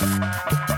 Bye. 0.00 0.77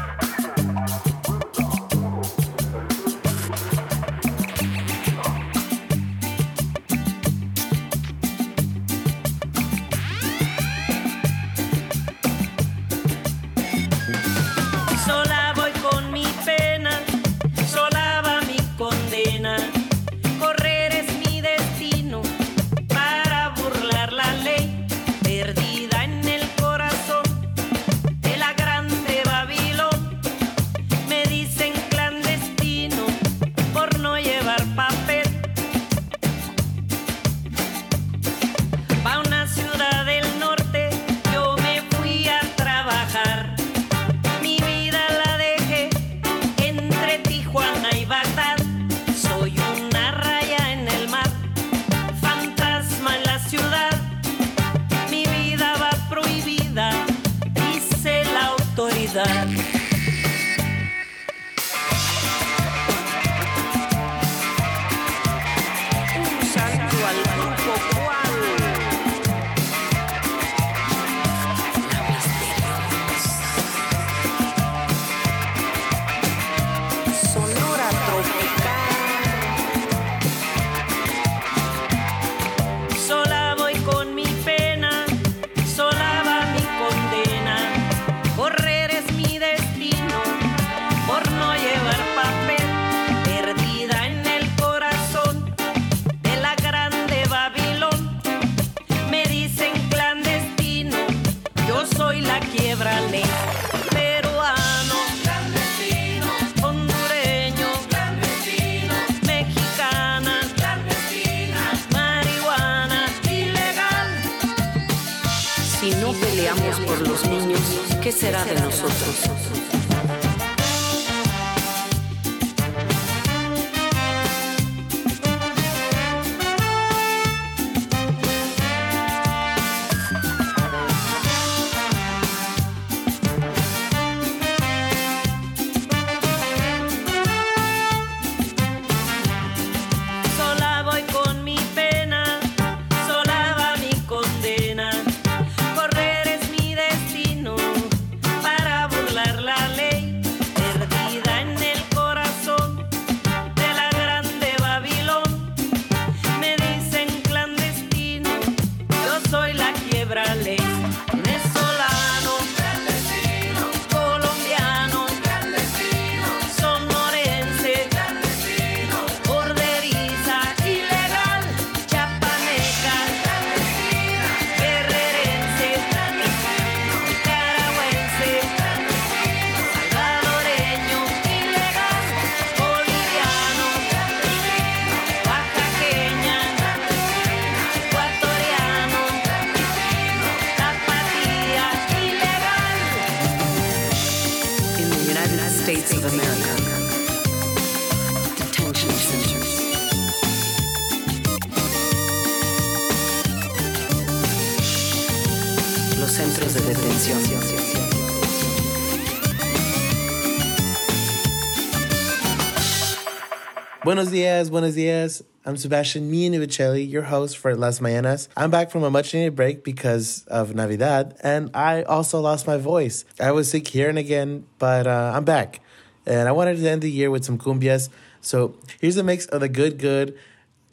Buenos 214.01 214.13
dias, 214.15 214.49
buenos 214.49 214.75
dias. 214.75 215.23
I'm 215.45 215.59
Sebastian 215.59 216.11
Mianivicelli, 216.11 216.91
your 216.91 217.03
host 217.03 217.37
for 217.37 217.55
Las 217.55 217.81
Mañanas. 217.81 218.29
I'm 218.35 218.51
back 218.51 218.71
from 218.71 218.83
a 218.83 218.89
much 218.89 219.13
needed 219.13 219.37
break 219.37 219.63
because 219.63 220.25
of 220.29 220.55
Navidad, 220.55 221.19
and 221.23 221.51
I 221.53 221.83
also 221.83 222.19
lost 222.19 222.47
my 222.47 222.57
voice. 222.57 223.05
I 223.21 223.33
was 223.33 223.51
sick 223.51 223.69
here 223.69 223.91
and 223.91 223.99
again, 223.99 224.47
but 224.59 224.87
uh, 224.87 225.13
I'm 225.15 225.27
back. 225.27 225.61
And 226.07 226.31
I 226.31 226.33
wanted 226.33 226.57
to 226.57 226.67
end 226.67 226.81
the 226.81 226.91
year 226.91 227.11
with 227.11 227.27
some 227.27 227.37
cumbias. 227.37 227.91
So 228.23 228.55
here's 228.81 228.97
a 228.97 229.05
mix 229.05 229.27
of 229.27 229.43
the 229.43 229.51
good, 229.51 229.79
good 229.79 230.17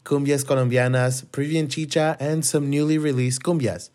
cumbias 0.06 0.46
colombianas, 0.46 1.30
Peruvian 1.30 1.68
chicha, 1.68 2.16
and 2.22 2.46
some 2.46 2.70
newly 2.70 2.98
released 2.98 3.44
cumbias. 3.44 3.90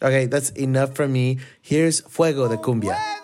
Okay, 0.00 0.24
that's 0.24 0.48
enough 0.52 0.94
from 0.94 1.12
me. 1.12 1.38
Here's 1.60 2.00
Fuego 2.00 2.48
de 2.48 2.56
Cumbia. 2.56 3.19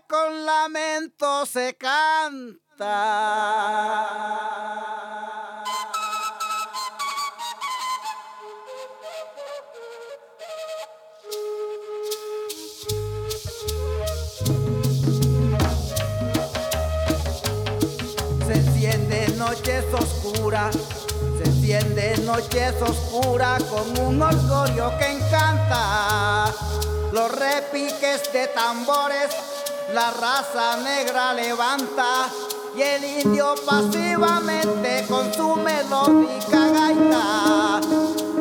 Con 0.00 0.46
lamento 0.46 1.44
se 1.44 1.76
canta. 1.76 2.78
Se 18.46 18.52
enciende 18.54 19.28
noches 19.36 19.84
oscuras, 19.92 20.74
se 21.36 21.44
enciende 21.44 22.16
noches 22.18 22.74
oscuras 22.80 23.62
con 23.64 23.98
un 23.98 24.22
orgullo 24.22 24.96
que 24.98 25.12
encanta. 25.12 26.50
Los 27.12 27.30
repiques 27.32 28.32
de 28.32 28.46
tambores 28.48 29.51
la 29.92 30.10
raza 30.10 30.76
negra 30.76 31.32
levanta 31.34 32.28
y 32.76 32.82
el 32.82 33.04
indio 33.04 33.54
pasivamente 33.66 35.04
con 35.08 35.32
su 35.34 35.56
melódica 35.56 36.68
gaita 36.68 37.80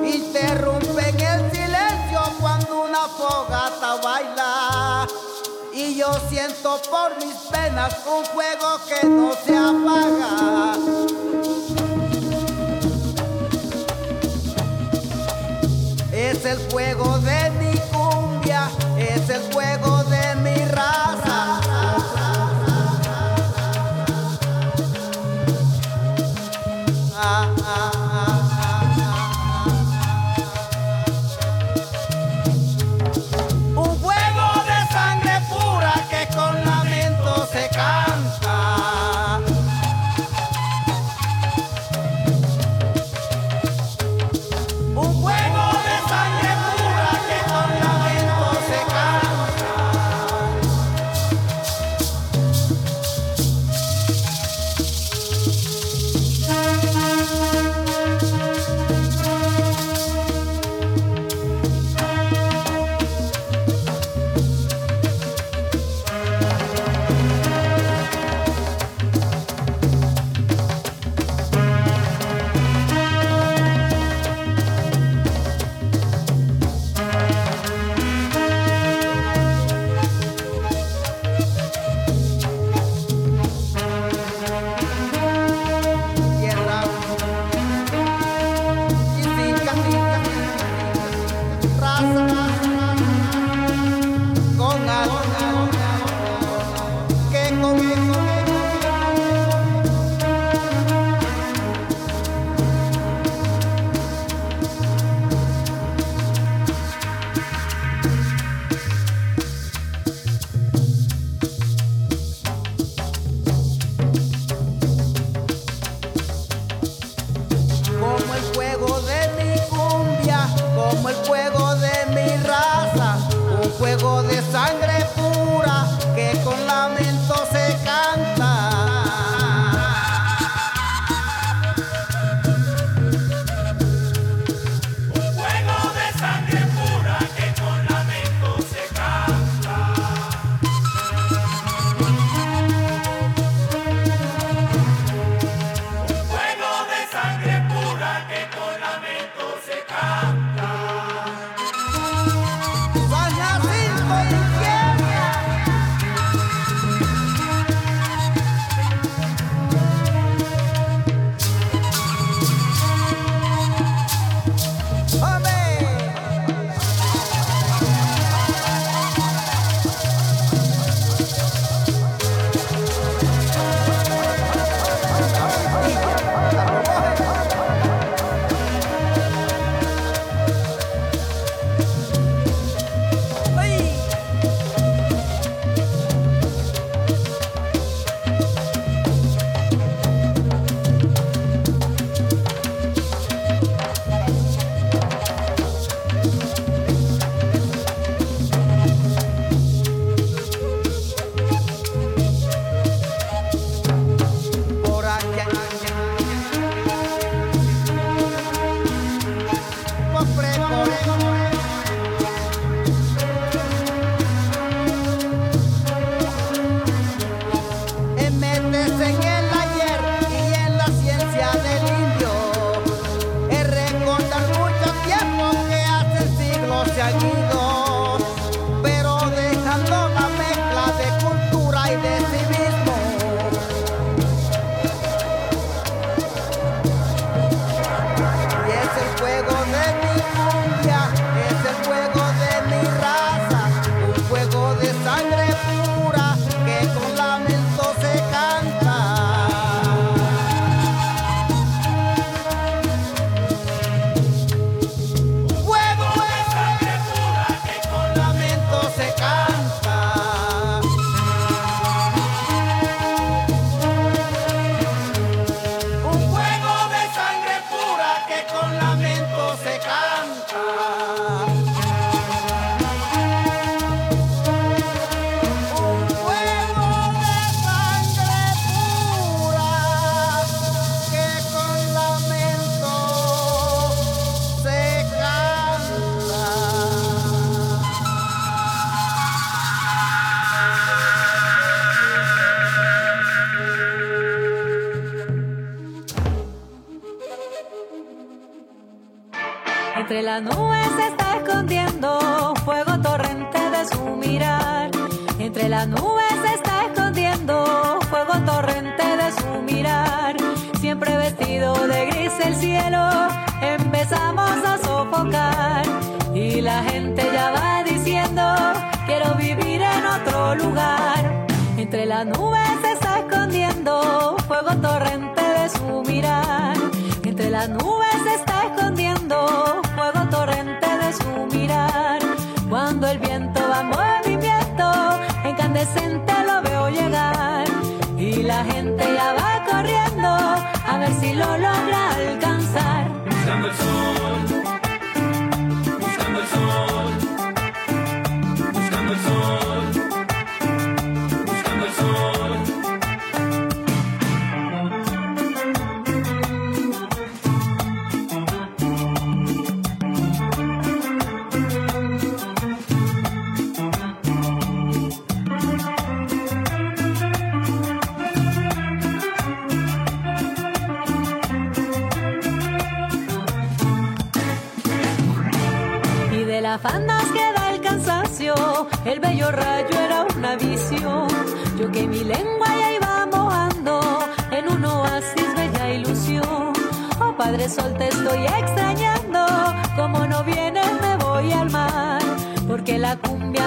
interrumpe 0.04 1.10
en 1.10 1.20
el 1.20 1.52
silencio 1.52 2.22
cuando 2.40 2.84
una 2.84 3.08
fogata 3.08 3.96
baila 4.04 5.08
y 5.74 5.96
yo 5.96 6.12
siento 6.30 6.80
por 6.90 7.18
mis 7.18 7.36
penas 7.52 7.96
un 8.06 8.26
fuego 8.26 8.80
que 8.88 9.08
no 9.08 9.34
se 9.34 9.58
apaga. 9.58 11.31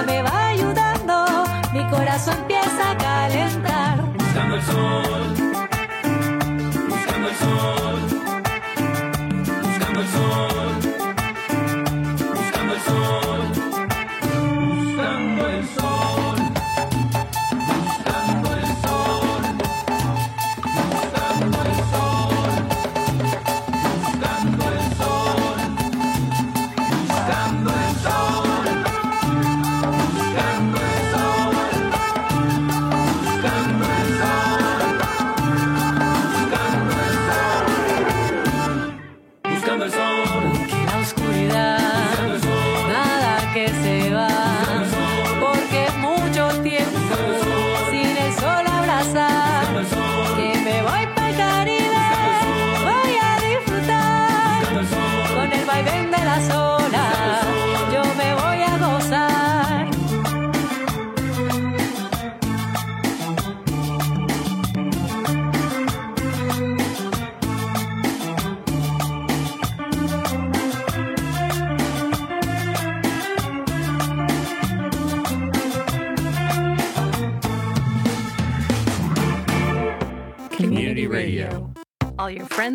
Me 0.03 0.21
va 0.21 0.47
ayudando, 0.49 1.25
mi 1.73 1.83
corazón 1.89 2.44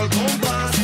el 0.00 0.08
compás. 0.10 0.77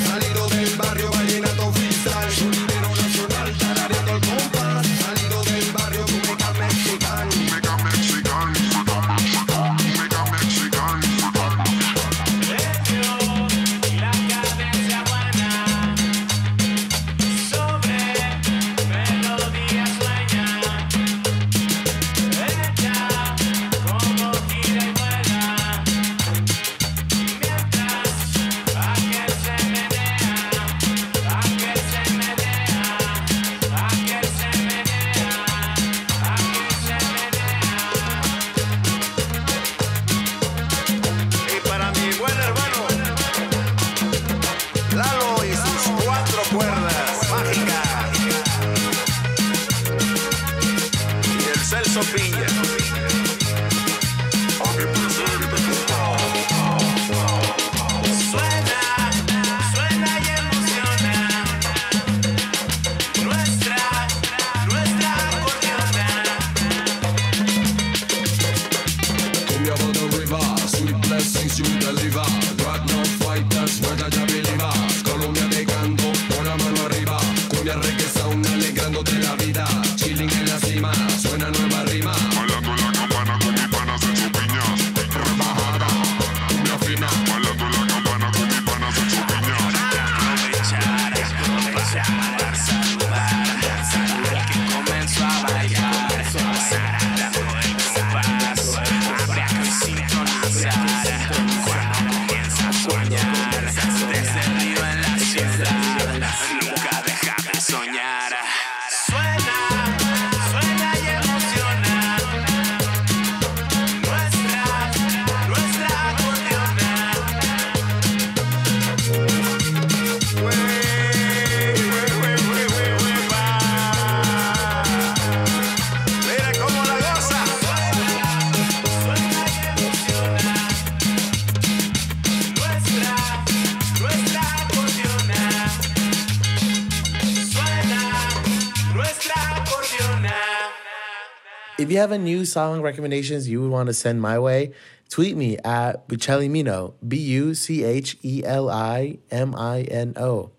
have 142.04 142.12
a 142.12 142.18
new 142.18 142.44
song 142.44 142.82
recommendations 142.82 143.48
you 143.48 143.62
would 143.62 143.70
want 143.70 143.86
to 143.86 143.94
send 143.94 144.20
my 144.20 144.38
way, 144.38 144.74
tweet 145.08 145.34
me 145.34 145.56
at 145.64 146.06
Buccelimino, 146.06 146.92
B 147.00 147.16
U 147.16 147.54
C 147.54 147.82
H 147.82 148.18
E 148.22 148.42
L 148.44 148.68
I 148.68 149.16
M 149.30 149.54
I 149.56 149.84
N 149.88 150.12
O. 150.18 150.50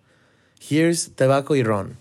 Here's 0.59 1.09
Tabaco 1.09 1.55
Iron. 1.55 1.97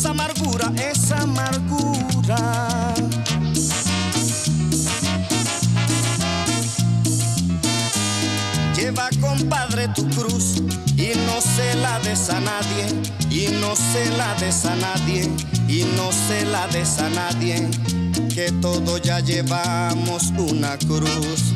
esa 0.00 0.10
amargura, 0.12 0.72
esa 0.90 1.16
amargura. 1.20 2.94
Lleva, 8.74 9.10
compadre, 9.20 9.88
tu 9.88 10.08
cruz 10.08 10.62
y 10.96 11.12
no 11.26 11.42
se 11.42 11.74
la 11.82 11.98
des 12.00 12.30
a 12.30 12.40
nadie, 12.40 12.86
y 13.28 13.48
no 13.60 13.76
se 13.76 14.10
la 14.16 14.34
des 14.36 14.64
a 14.64 14.74
nadie, 14.74 15.30
y 15.68 15.84
no 15.94 16.10
se 16.12 16.46
la 16.46 16.66
des 16.68 16.98
a 16.98 17.10
nadie, 17.10 17.68
que 18.34 18.50
todos 18.52 19.02
ya 19.02 19.20
llevamos 19.20 20.32
una 20.38 20.78
cruz. 20.78 21.52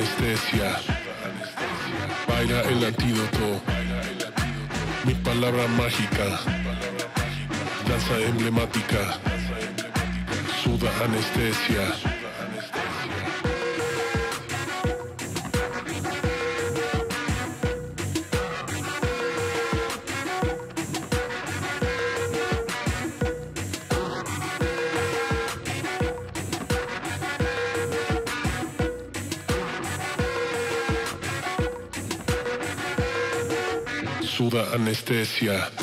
Anestesia. 0.00 0.80
Baila 2.26 2.60
el 2.62 2.84
antídoto. 2.84 3.60
Mi 5.04 5.14
palabra 5.14 5.66
mágica. 5.68 6.40
Danza 7.86 8.18
emblemática. 8.18 9.18
Suda 10.62 10.90
anestesia. 11.04 12.09
Anestesia. 35.10 35.79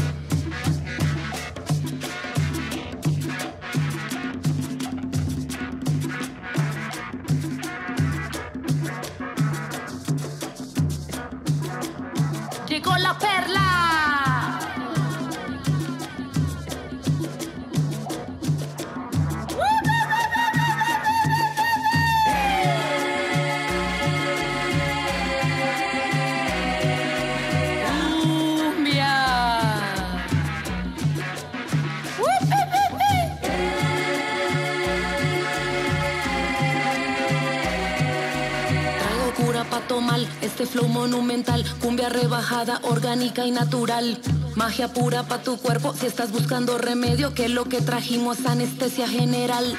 Flow 40.78 40.88
monumental, 40.90 41.66
cumbia 41.82 42.08
rebajada, 42.10 42.80
orgánica 42.84 43.46
y 43.46 43.52
natural. 43.52 44.20
Magia 44.56 44.94
pura 44.94 45.24
pa' 45.24 45.42
tu 45.42 45.58
cuerpo, 45.58 45.94
si 46.00 46.06
estás 46.06 46.32
buscando 46.32 46.78
remedio, 46.78 47.34
que 47.34 47.50
lo 47.50 47.66
que 47.66 47.82
trajimos 47.82 48.46
anestesia 48.46 49.08
general. 49.08 49.76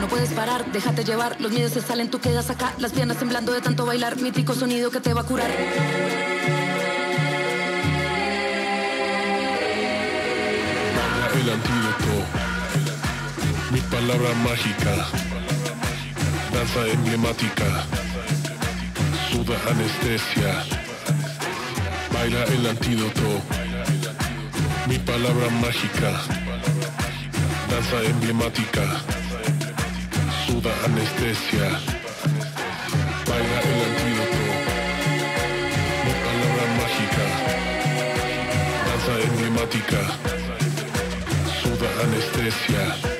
No 0.00 0.08
puedes 0.08 0.30
parar, 0.30 0.72
déjate 0.72 1.04
llevar, 1.04 1.38
los 1.40 1.52
miedos 1.52 1.72
se 1.72 1.82
salen, 1.82 2.10
tú 2.10 2.20
quedas 2.20 2.48
acá, 2.48 2.72
las 2.78 2.92
piernas 2.92 3.18
temblando 3.18 3.52
de 3.52 3.60
tanto 3.60 3.84
bailar, 3.84 4.18
mítico 4.18 4.54
sonido 4.54 4.90
que 4.90 5.00
te 5.00 5.12
va 5.12 5.20
a 5.20 5.24
curar. 5.24 5.50
Palabra 14.10 14.34
mágica. 14.42 14.94
Danza 16.52 16.80
emblemática. 16.88 17.86
Suda 19.30 19.56
anestesia. 19.70 20.52
Baila 22.12 22.42
el 22.44 22.66
antídoto. 22.66 23.40
Mi 24.88 24.98
palabra 24.98 25.48
mágica. 25.62 26.10
Danza 27.70 27.98
emblemática. 28.10 28.82
Suda 30.44 30.72
anestesia. 30.86 31.68
Baila 33.28 33.58
el 33.70 33.80
antídoto. 33.90 34.42
Mi 36.04 36.14
palabra 36.26 36.64
mágica. 36.80 37.26
Danza 38.86 39.12
emblemática. 39.28 40.00
Suda 41.62 41.88
anestesia. 42.02 43.19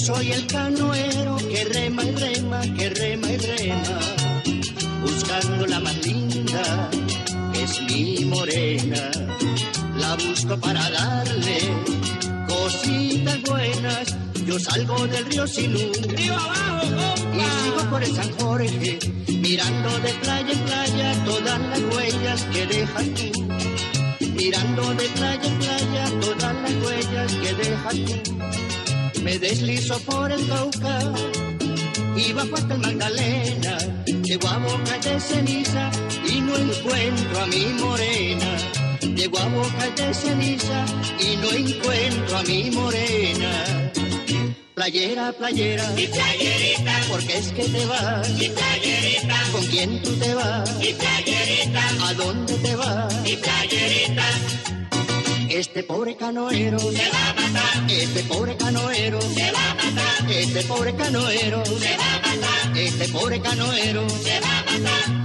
soy 0.00 0.32
el 0.32 0.46
canoero 0.46 1.36
que 1.36 1.64
rema 1.64 2.02
y 2.02 2.12
rema, 2.12 2.60
que 2.62 2.88
rema 2.90 3.32
y 3.32 3.36
rema. 3.36 3.98
Buscando 5.02 5.66
la 5.66 5.80
más 5.80 6.06
linda, 6.06 6.90
que 7.52 7.62
es 7.62 7.82
mi 7.82 8.24
morena. 8.24 9.10
La 9.98 10.16
busco 10.16 10.58
para 10.58 10.88
darle 10.90 11.58
cositas 12.48 13.42
buenas 13.42 14.16
Yo 14.46 14.58
salgo 14.58 15.06
del 15.06 15.24
río 15.26 15.46
Sinú. 15.46 15.78
¡Río 15.78 15.89
de 40.10 40.14
ceniza 40.14 40.84
y 41.20 41.36
no 41.36 41.52
encuentro 41.52 42.38
a 42.38 42.42
mi 42.42 42.68
morena. 42.70 43.92
Playera, 44.74 45.32
playera, 45.32 45.86
Mi 45.90 46.06
playerita, 46.08 46.94
porque 47.10 47.36
es 47.38 47.52
que 47.52 47.64
te 47.68 47.86
vas. 47.86 48.28
mi 48.30 48.48
playerita, 48.48 49.36
¿Con 49.52 49.64
quién 49.66 50.02
tú 50.02 50.10
te 50.16 50.34
vas? 50.34 50.74
mi 50.78 50.92
playerita, 50.94 51.82
¿A 52.08 52.14
dónde 52.14 52.54
te 52.54 52.74
vas? 52.74 53.14
mi 53.22 53.36
playerita, 53.36 54.26
Este 55.48 55.84
pobre 55.84 56.16
canoero, 56.16 56.78
se 56.80 57.08
va 57.14 57.30
a 57.30 57.34
matar, 57.34 57.90
este 57.90 58.22
pobre 58.24 58.56
canoero, 58.56 59.20
se 59.20 59.52
va 59.52 59.70
a 59.70 59.74
matar, 59.74 60.30
este 60.32 60.62
pobre 60.64 60.94
canoero, 60.96 61.64
se 61.64 61.96
va 61.96 62.14
a 62.14 62.18
matar, 62.26 62.78
este 62.78 63.08
pobre 63.08 63.40
canoero. 63.40 64.08
se 64.08 64.40
va 64.40 64.58
a 64.58 64.64
matar. 64.78 65.19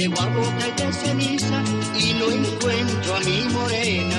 Llego 0.00 0.18
a 0.18 0.26
boca 0.28 0.66
de 0.78 0.92
ceniza 0.94 1.62
y 1.94 2.14
no 2.14 2.30
encuentro 2.30 3.16
a 3.16 3.20
mi 3.20 3.42
morena. 3.52 4.16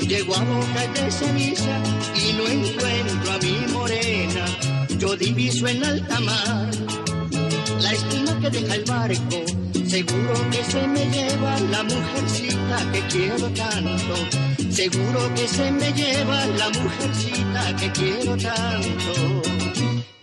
Llego 0.00 0.34
a 0.34 0.42
boca 0.42 0.86
de 0.94 1.10
ceniza 1.10 1.82
y 2.16 2.32
no 2.32 2.46
encuentro 2.46 3.32
a 3.32 3.38
mi 3.42 3.70
morena. 3.70 4.46
Yo 4.96 5.14
diviso 5.16 5.68
en 5.68 5.84
alta 5.84 6.18
mar 6.20 6.70
la 7.78 7.92
esquina 7.92 8.40
que 8.40 8.48
deja 8.48 8.74
el 8.74 8.84
barco. 8.84 9.44
Seguro 9.86 10.32
que 10.50 10.64
se 10.64 10.88
me 10.88 11.04
lleva 11.10 11.60
la 11.60 11.82
mujercita 11.82 12.90
que 12.90 13.00
quiero 13.12 13.50
tanto. 13.50 14.14
Seguro 14.70 15.34
que 15.34 15.46
se 15.46 15.70
me 15.70 15.92
lleva 15.92 16.46
la 16.56 16.70
mujercita 16.70 17.76
que 17.76 17.92
quiero 17.92 18.34
tanto. 18.34 19.57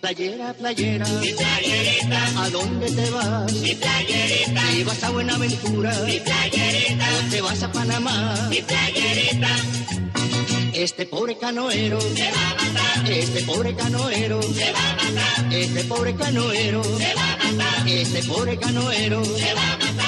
Playera, 0.05 0.53
playera, 0.53 1.07
Mi 1.19 1.31
playerita, 1.33 2.43
¿a 2.43 2.49
dónde 2.51 2.91
te 2.91 3.09
vas? 3.09 3.51
mi 3.53 3.73
playerita, 3.73 4.61
Si 4.71 4.83
vas 4.83 5.03
a 5.03 5.09
Buenaventura 5.09 5.91
mi 6.05 6.19
playerita, 6.19 7.05
o 7.09 7.29
te 7.31 7.41
vas 7.41 7.63
a 7.63 7.71
Panamá. 7.71 8.47
mi 8.51 8.61
playerita, 8.61 9.47
Este 10.73 11.07
pobre 11.07 11.35
canoero, 11.39 11.99
se 11.99 12.31
va 12.31 12.51
a 12.51 12.53
matar, 12.53 13.11
este 13.11 13.41
pobre 13.45 13.75
canoero, 13.75 14.43
se 14.43 14.71
va 14.71 14.91
a 14.91 14.93
matar, 14.93 15.53
este 15.53 15.83
pobre 15.85 16.15
canoero, 16.15 16.83
se 16.83 17.13
va 17.15 17.33
a 17.33 17.51
matar, 17.51 17.87
este 17.87 18.23
pobre 18.25 18.57
canoero. 18.59 19.25
se 19.25 19.53
va 19.55 19.73
a 19.73 19.77
matar. 19.77 20.04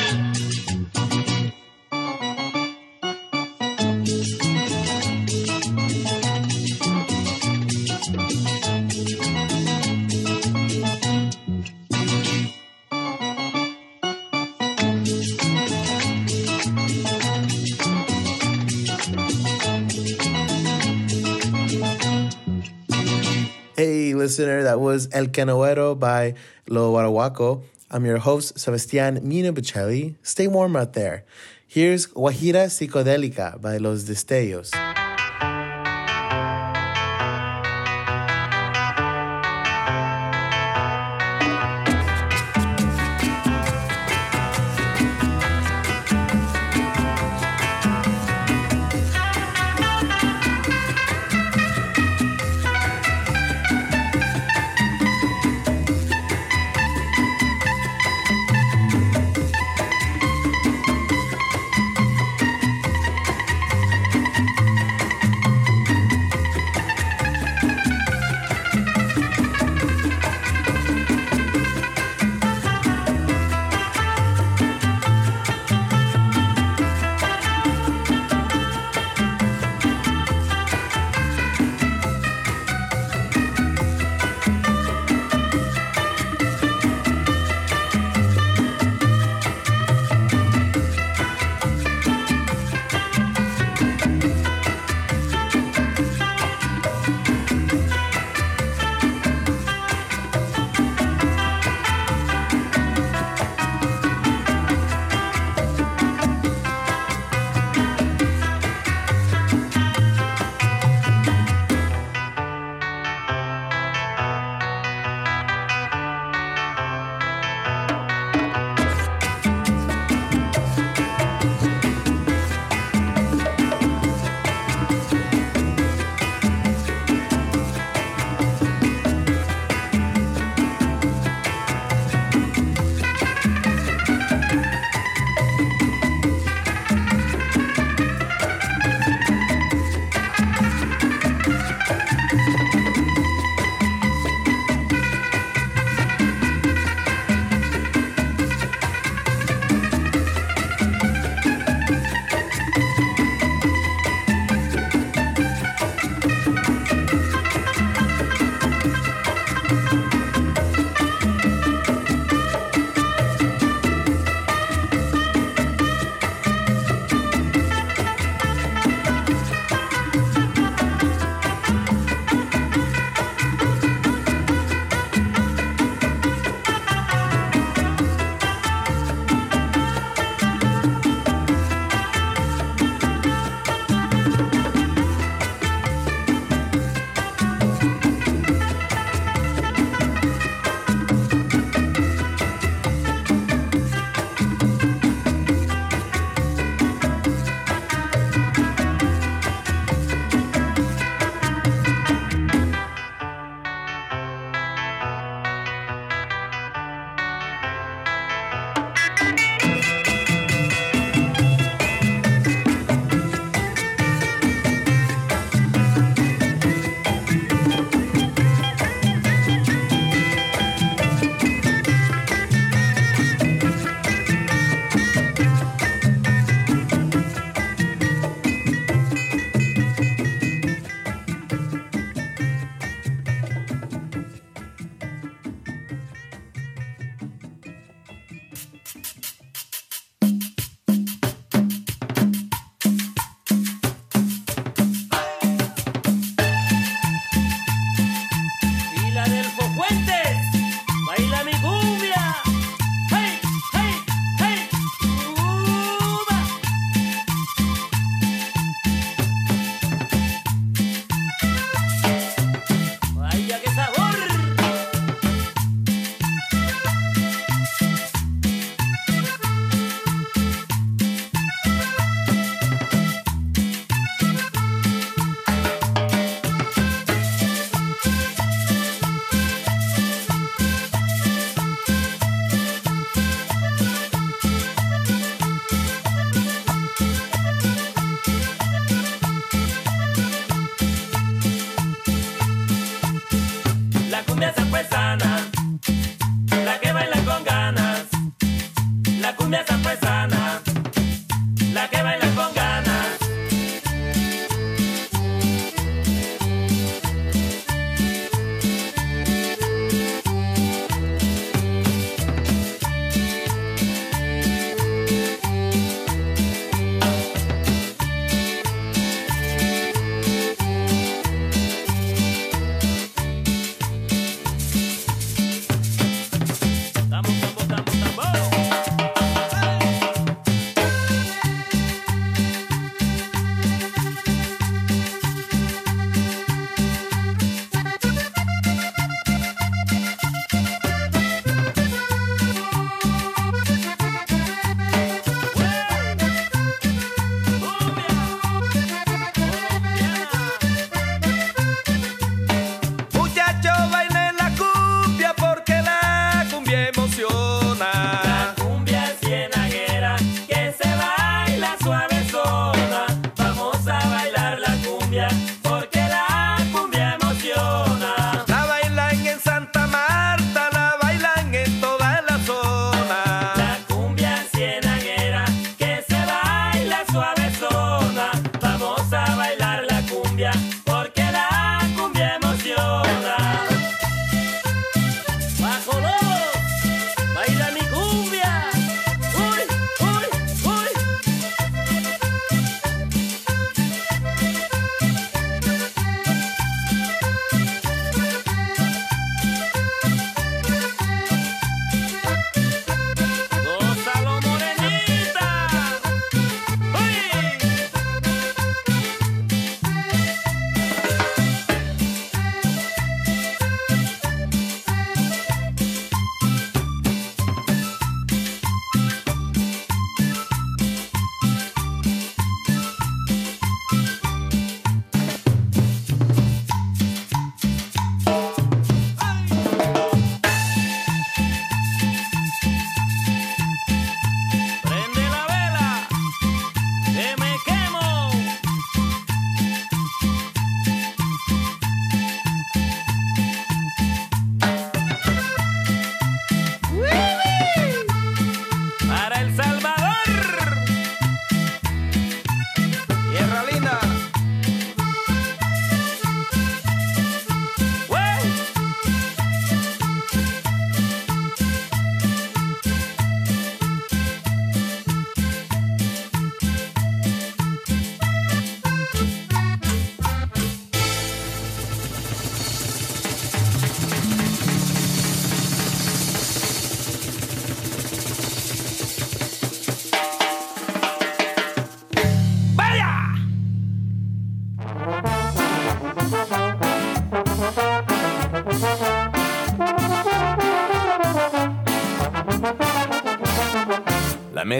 Listener, 24.37 24.63
that 24.63 24.79
was 24.79 25.09
El 25.13 25.27
Canoero 25.27 25.97
by 25.97 26.35
Lo 26.67 26.93
Guaraguaco. 26.93 27.63
I'm 27.89 28.05
your 28.05 28.19
host, 28.19 28.59
Sebastian 28.59 29.27
Mina 29.27 29.51
Bocelli. 29.51 30.13
Stay 30.21 30.47
warm 30.47 30.75
out 30.75 30.93
there. 30.93 31.23
Here's 31.67 32.05
Guajira 32.05 32.67
Psicodélica 32.67 33.59
by 33.59 33.77
Los 33.77 34.03
Destellos. 34.03 34.96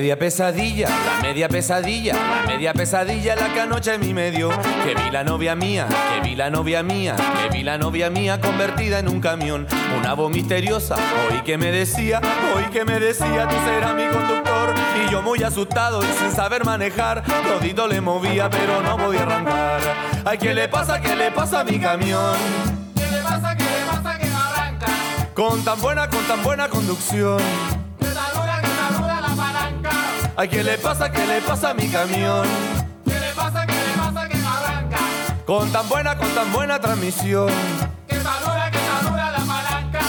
Media 0.08 0.20
pesadilla, 0.20 0.88
la 0.88 1.22
media 1.22 1.50
pesadilla, 1.50 2.14
la 2.14 2.48
media 2.48 2.72
pesadilla 2.72 3.36
la 3.36 3.54
que 3.54 3.60
anoche 3.60 3.94
en 3.94 4.00
mi 4.00 4.14
medio. 4.14 4.52
Que 4.86 4.96
vi 4.96 5.12
la 5.12 5.26
novia 5.26 5.54
mía, 5.54 5.86
que 5.86 6.22
vi 6.22 6.34
la 6.34 6.50
novia 6.50 6.82
mía, 6.82 7.14
que 7.18 7.58
vi 7.58 7.62
la 7.62 7.78
novia 7.78 8.10
mía 8.10 8.40
convertida 8.40 9.00
en 9.00 9.10
un 9.10 9.20
camión. 9.20 9.68
Una 10.00 10.14
voz 10.14 10.32
misteriosa, 10.32 10.96
hoy 10.96 11.42
que 11.42 11.58
me 11.58 11.74
decía, 11.74 12.22
hoy 12.56 12.64
que 12.72 12.86
me 12.86 13.02
decía, 13.02 13.50
tú 13.50 13.56
serás 13.66 13.96
mi 13.96 14.06
conductor. 14.06 14.74
Y 15.06 15.12
yo 15.12 15.22
muy 15.22 15.44
asustado 15.44 16.02
y 16.02 16.08
sin 16.18 16.32
saber 16.32 16.64
manejar, 16.64 17.22
todito 17.44 17.86
le 17.90 18.00
movía 18.00 18.50
pero 18.50 18.82
no 18.82 18.96
podía 18.96 19.24
arrancar. 19.24 19.82
Ay, 20.24 20.38
¿qué 20.38 20.54
le 20.54 20.70
pasa, 20.70 21.02
qué 21.02 21.18
le 21.18 21.32
pasa 21.32 21.60
a 21.60 21.64
mi 21.66 21.80
camión? 21.80 22.38
¿Qué 22.96 23.12
le 23.12 23.22
pasa, 23.24 23.58
qué 23.58 23.66
le 23.66 23.86
pasa 23.92 24.18
que 24.18 24.28
no 24.30 24.38
arranca? 24.38 24.88
Con 25.34 25.66
tan 25.66 25.82
buena, 25.82 26.10
con 26.10 26.24
tan 26.24 26.42
buena 26.44 26.70
conducción. 26.70 27.77
Ay, 30.40 30.50
¿qué 30.50 30.64
le 30.64 30.78
pasa, 30.78 31.12
qué 31.12 31.26
le 31.26 31.42
pasa 31.42 31.72
a 31.72 31.74
mi 31.74 31.88
camión? 31.88 32.46
¿Qué 33.04 33.20
le 33.20 33.32
pasa, 33.34 33.66
qué 33.66 33.74
le 33.74 33.94
pasa 33.98 34.30
que 34.30 34.38
no 34.38 34.48
arranca? 34.48 34.98
Con 35.48 35.72
tan 35.72 35.90
buena, 35.90 36.16
con 36.16 36.30
tan 36.36 36.54
buena 36.54 36.80
transmisión. 36.80 37.52
Que 38.08 38.18
saluda, 38.18 38.70
que 38.70 38.78
saluda 38.78 39.32
la 39.32 39.40
palanca. 39.40 40.00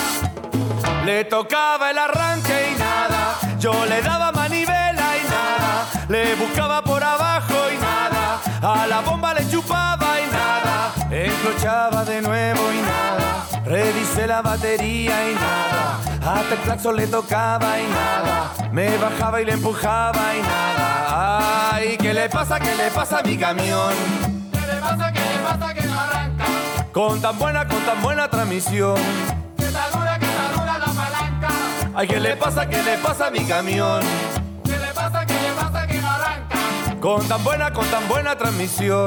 Le 1.07 1.25
tocaba 1.25 1.91
el 1.91 1.97
arranque 1.97 2.75
y 2.75 2.79
nada. 2.79 3.39
Yo 3.59 3.87
le 3.87 4.03
daba 4.03 4.31
manivela 4.33 5.17
y 5.17 5.31
nada. 5.31 5.87
Le 6.11 6.35
buscaba 6.35 6.85
por 6.85 7.03
abajo 7.03 7.55
y 7.75 7.79
nada. 7.79 8.39
A 8.61 8.87
la 8.87 9.01
bomba 9.01 9.33
le 9.33 9.49
chupaba 9.49 10.21
y 10.21 10.31
nada. 10.31 10.93
Encrochaba 11.11 12.05
de 12.05 12.21
nuevo 12.21 12.71
y 12.71 12.83
nada. 12.83 13.47
Revisé 13.65 14.27
la 14.27 14.43
batería 14.43 15.31
y 15.31 15.35
nada. 15.35 16.08
Hasta 16.25 16.55
el 16.55 16.61
claxon 16.61 16.97
le 16.97 17.07
tocaba 17.07 17.81
y 17.81 17.87
nada. 17.87 18.53
Me 18.73 18.97
bajaba 18.99 19.41
y 19.41 19.45
le 19.45 19.53
empujaba 19.53 20.35
y 20.37 20.43
nada. 20.43 21.75
Ay, 21.75 21.97
¿qué 21.97 22.13
le 22.13 22.29
pasa? 22.29 22.59
¿Qué 22.59 22.75
le 22.75 22.91
pasa 22.91 23.21
a 23.21 23.23
mi 23.23 23.37
camión? 23.37 23.93
¿Qué 24.53 24.61
le 24.61 24.81
pasa, 24.81 25.13
qué 25.13 25.21
le 25.21 25.39
pasa 25.39 25.75
que 25.75 25.83
no 25.83 26.01
arranca? 26.01 26.45
Con 26.93 27.21
tan 27.21 27.39
buena, 27.39 27.67
con 27.67 27.81
tan 27.85 28.03
buena 28.03 28.29
transmisión. 28.29 28.97
Que 29.57 29.65
saluda, 29.65 30.19
que 30.19 30.27
saluda 30.27 30.79
la 30.79 30.87
palanca. 30.87 31.49
Ay, 31.95 32.09
¿qué 32.09 32.21
le 32.21 32.37
pasa? 32.37 32.69
¿Qué 32.69 32.83
le 32.83 32.99
pasa 32.99 33.27
a 33.29 33.31
mi 33.31 33.45
camión? 33.45 34.01
¿Qué 34.65 34.79
le 34.79 34.93
pasa, 34.95 35.25
qué 35.25 35.35
le 35.35 35.53
pasa 35.53 35.87
que 35.87 36.01
no 36.01 36.11
arranca? 36.11 36.59
Con 37.01 37.27
tan 37.29 37.43
buena, 37.45 37.73
con 37.73 37.87
tan 37.87 38.07
buena 38.09 38.37
transmisión. 38.37 39.07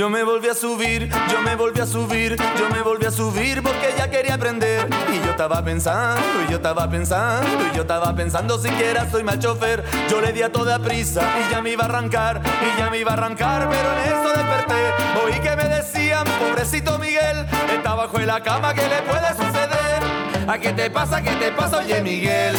Yo 0.00 0.08
me 0.08 0.22
volví 0.22 0.48
a 0.48 0.54
subir, 0.54 1.10
yo 1.30 1.42
me 1.42 1.54
volví 1.56 1.78
a 1.78 1.84
subir, 1.84 2.34
yo 2.58 2.70
me 2.70 2.80
volví 2.80 3.04
a 3.04 3.10
subir 3.10 3.62
porque 3.62 3.94
ya 3.98 4.08
quería 4.08 4.32
aprender. 4.32 4.88
Y 5.12 5.18
yo 5.22 5.32
estaba 5.32 5.62
pensando, 5.62 6.22
y 6.42 6.50
yo 6.50 6.56
estaba 6.56 6.88
pensando, 6.88 7.66
y 7.70 7.76
yo 7.76 7.82
estaba 7.82 8.16
pensando 8.16 8.56
siquiera 8.56 9.10
soy 9.10 9.24
mal 9.24 9.38
chofer. 9.38 9.84
Yo 10.08 10.22
le 10.22 10.32
di 10.32 10.40
a 10.40 10.50
toda 10.50 10.78
prisa 10.78 11.20
y 11.38 11.52
ya 11.52 11.60
me 11.60 11.72
iba 11.72 11.82
a 11.82 11.84
arrancar, 11.84 12.40
y 12.42 12.78
ya 12.78 12.88
me 12.88 12.96
iba 12.96 13.10
a 13.10 13.12
arrancar, 13.12 13.68
pero 13.68 13.92
en 13.92 13.98
eso 13.98 14.38
desperté. 14.38 15.20
Oí 15.22 15.38
que 15.38 15.54
me 15.54 15.64
decían, 15.64 16.24
pobrecito 16.38 16.98
Miguel, 16.98 17.44
está 17.70 17.94
bajo 17.94 18.18
de 18.18 18.24
la 18.24 18.42
cama, 18.42 18.72
¿qué 18.72 18.88
le 18.88 19.02
puede 19.02 19.28
suceder? 19.34 20.48
¿A 20.48 20.58
qué 20.58 20.72
te 20.72 20.88
pasa, 20.88 21.20
qué 21.20 21.32
te 21.32 21.52
pasa, 21.52 21.76
oye 21.76 22.00
Miguel? 22.00 22.56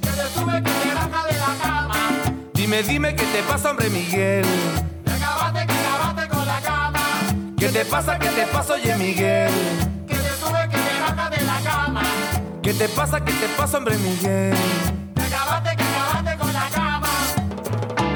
Que 0.00 0.08
te 0.08 0.26
sube, 0.36 0.60
que 0.60 0.70
te 0.70 0.94
baja 0.96 1.26
de 1.28 1.38
la 1.38 1.62
cama. 1.62 1.94
Dime, 2.52 2.82
dime, 2.82 3.14
¿qué 3.14 3.26
te 3.26 3.40
pasa, 3.44 3.70
hombre 3.70 3.88
Miguel? 3.88 4.44
¿Qué 7.62 7.68
te 7.68 7.84
pasa, 7.84 8.18
qué 8.18 8.26
te 8.26 8.44
pasa, 8.46 8.72
oye 8.72 8.96
Miguel? 8.96 9.52
Que 10.08 10.16
te 10.16 10.30
sube, 10.30 10.68
que 10.68 10.76
te 10.76 11.00
baja 11.00 11.30
de 11.30 11.40
la 11.44 11.60
cama. 11.62 12.02
¿Qué 12.60 12.74
te 12.74 12.88
pasa, 12.88 13.24
qué 13.24 13.32
te 13.34 13.46
pasa, 13.56 13.78
hombre 13.78 13.96
Miguel? 13.98 14.56
Que 15.14 15.22
acabaste, 15.22 15.76
que 15.76 15.84
acabaste 15.84 16.38
con 16.38 16.52
la 16.52 16.68
cama. 16.70 17.08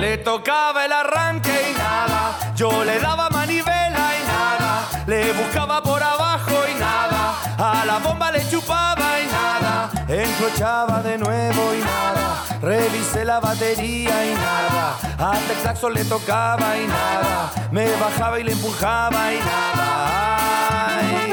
Le 0.01 0.19
tocaba 0.19 0.85
el 0.85 0.91
arranque 0.91 1.53
y 1.71 1.79
nada, 1.79 2.55
yo 2.57 2.85
le 2.85 2.99
daba 2.99 3.31
manivela 3.31 4.05
y 4.19 4.27
nada, 4.27 4.89
le 5.07 5.33
buscaba 5.35 5.81
por 5.81 6.03
abajo 6.03 6.57
y 6.69 6.81
nada, 6.81 7.37
a 7.57 7.85
la 7.85 7.99
bomba 7.99 8.33
le 8.33 8.45
chupaba 8.51 9.21
y 9.21 9.27
nada, 9.31 9.91
encrochaba 10.09 11.05
de 11.05 11.19
nuevo 11.19 11.73
y 11.73 11.85
nada, 11.85 12.26
revisé 12.67 13.25
la 13.25 13.39
batería 13.39 14.27
y 14.27 14.35
nada, 14.35 14.99
hasta 15.19 15.87
el 15.87 15.95
le 15.95 16.05
tocaba 16.05 16.77
y 16.77 16.87
nada, 16.89 17.53
me 17.71 17.89
bajaba 17.97 18.41
y 18.41 18.43
le 18.43 18.53
empujaba 18.53 19.33
y 19.33 19.39
nada. 19.39 20.37
Ay. 20.99 21.27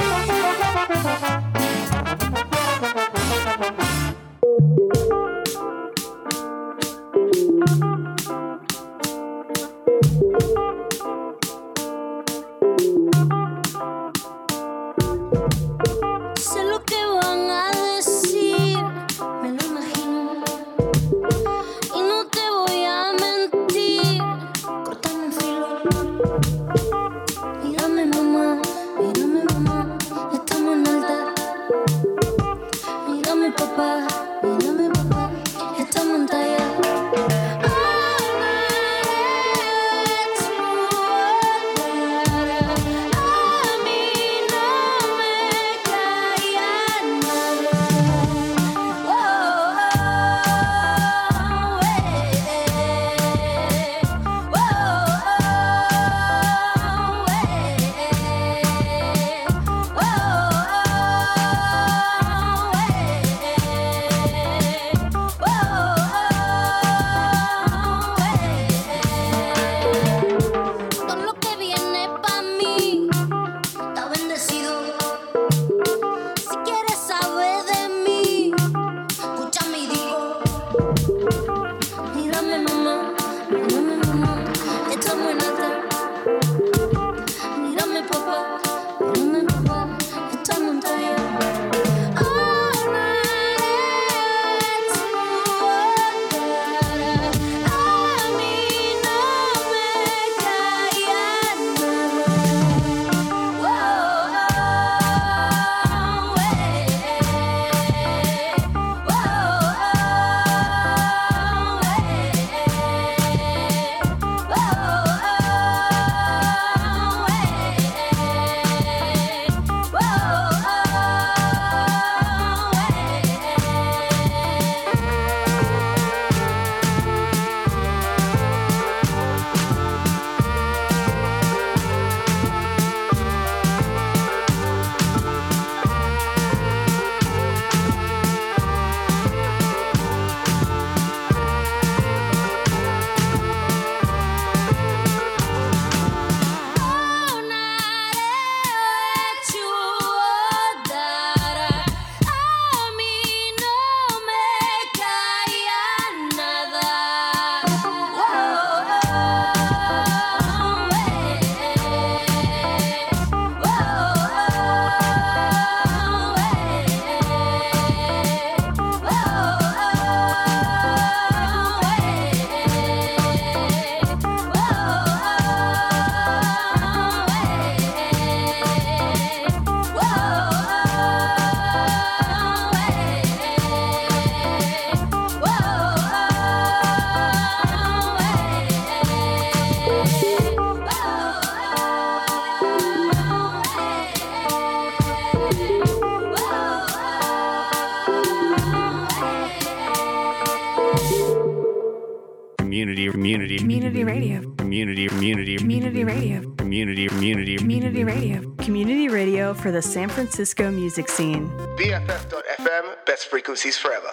Community, 205.23 205.55
community, 205.55 205.99
Community 205.99 206.03
radio. 206.03 206.55
community, 206.55 207.07
community, 207.07 207.55
Community 207.57 208.03
radio. 208.03 208.55
Community 208.55 209.07
radio 209.07 209.53
for 209.53 209.71
the 209.71 209.81
San 209.81 210.09
Francisco 210.09 210.69
music 210.69 211.07
scene. 211.07 211.47
BFF.FM, 211.77 213.05
best 213.05 213.27
frequencies 213.27 213.77
forever. 213.77 214.11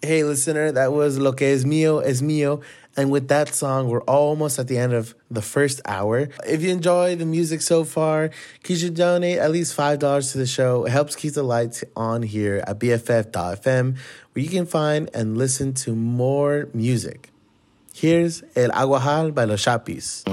Hey, 0.00 0.24
listener, 0.24 0.72
that 0.72 0.92
was 0.94 1.18
Lo 1.18 1.32
que 1.32 1.48
es 1.48 1.64
mío 1.64 2.02
es 2.02 2.22
mío. 2.22 2.62
And 2.96 3.10
with 3.10 3.28
that 3.28 3.54
song, 3.54 3.88
we're 3.90 4.02
almost 4.04 4.58
at 4.58 4.66
the 4.66 4.78
end 4.78 4.94
of 4.94 5.14
the 5.30 5.42
first 5.42 5.82
hour. 5.84 6.30
If 6.46 6.62
you 6.62 6.70
enjoy 6.70 7.16
the 7.16 7.26
music 7.26 7.60
so 7.60 7.84
far, 7.84 8.30
you 8.66 8.76
should 8.76 8.94
donate 8.94 9.36
at 9.38 9.50
least 9.50 9.76
$5 9.76 10.32
to 10.32 10.38
the 10.38 10.46
show. 10.46 10.86
It 10.86 10.90
helps 10.90 11.16
keep 11.16 11.34
the 11.34 11.42
lights 11.42 11.84
on 11.94 12.22
here 12.22 12.64
at 12.66 12.80
BFF.FM, 12.80 13.98
where 14.32 14.42
you 14.42 14.48
can 14.48 14.64
find 14.64 15.10
and 15.12 15.36
listen 15.36 15.74
to 15.84 15.94
more 15.94 16.70
music. 16.72 17.30
Here's 18.00 18.44
El 18.54 18.70
Aguajal 18.70 19.34
by 19.34 19.44
Los 19.44 19.64
Chapis. 19.64 20.24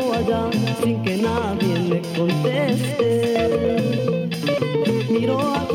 Allá, 0.00 0.50
sin 0.82 1.02
que 1.02 1.16
nadie 1.16 1.80
me 1.90 2.00
conteste. 2.16 2.98
Miró 5.10 5.67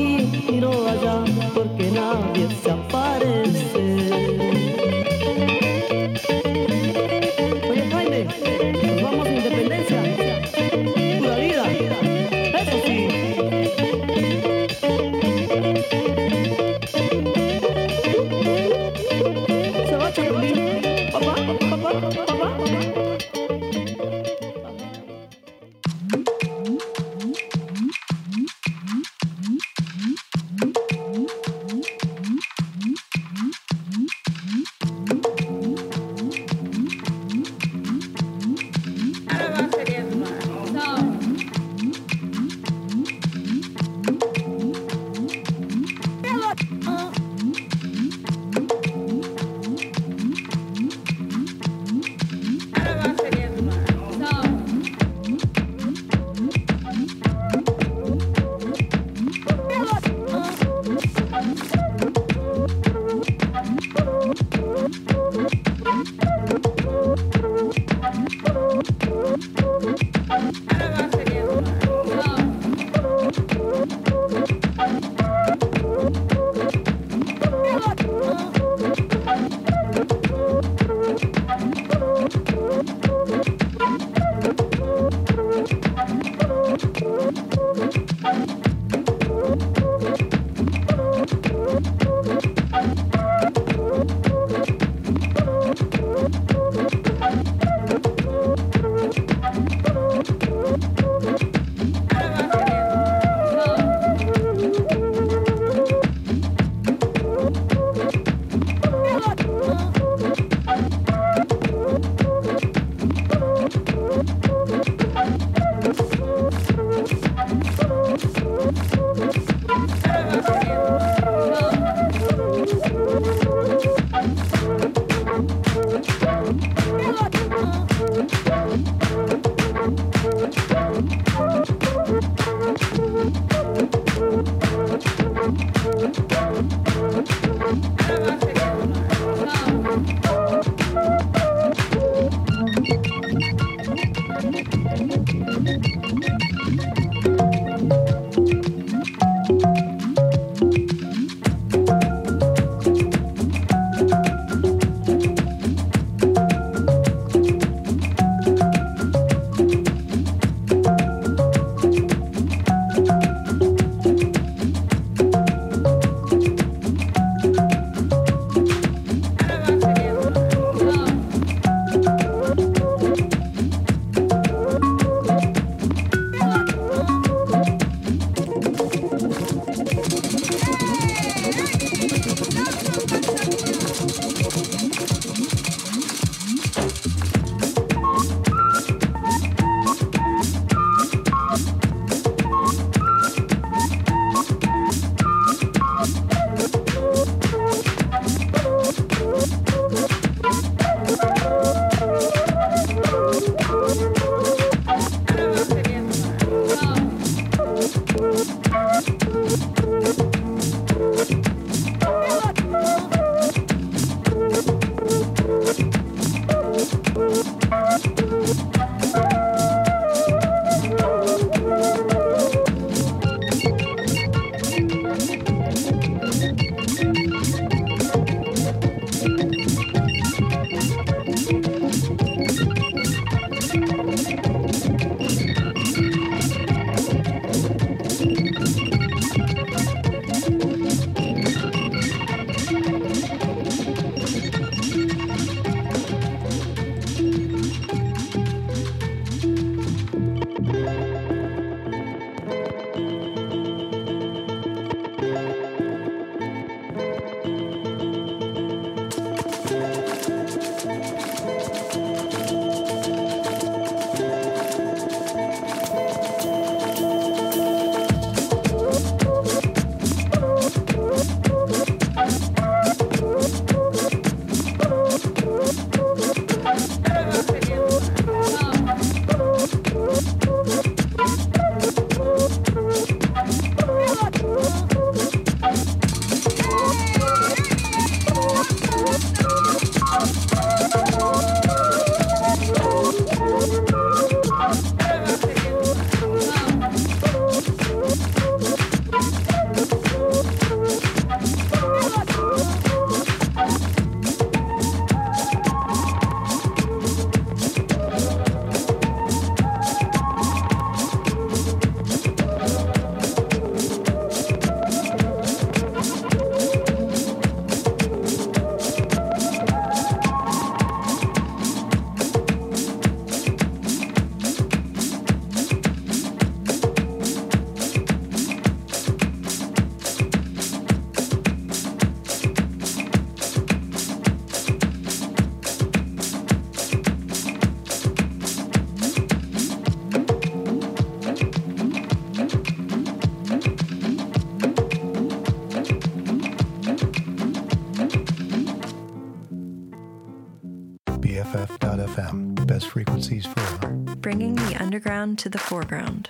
to 355.38 355.50
the 355.50 355.58
foreground. 355.58 356.23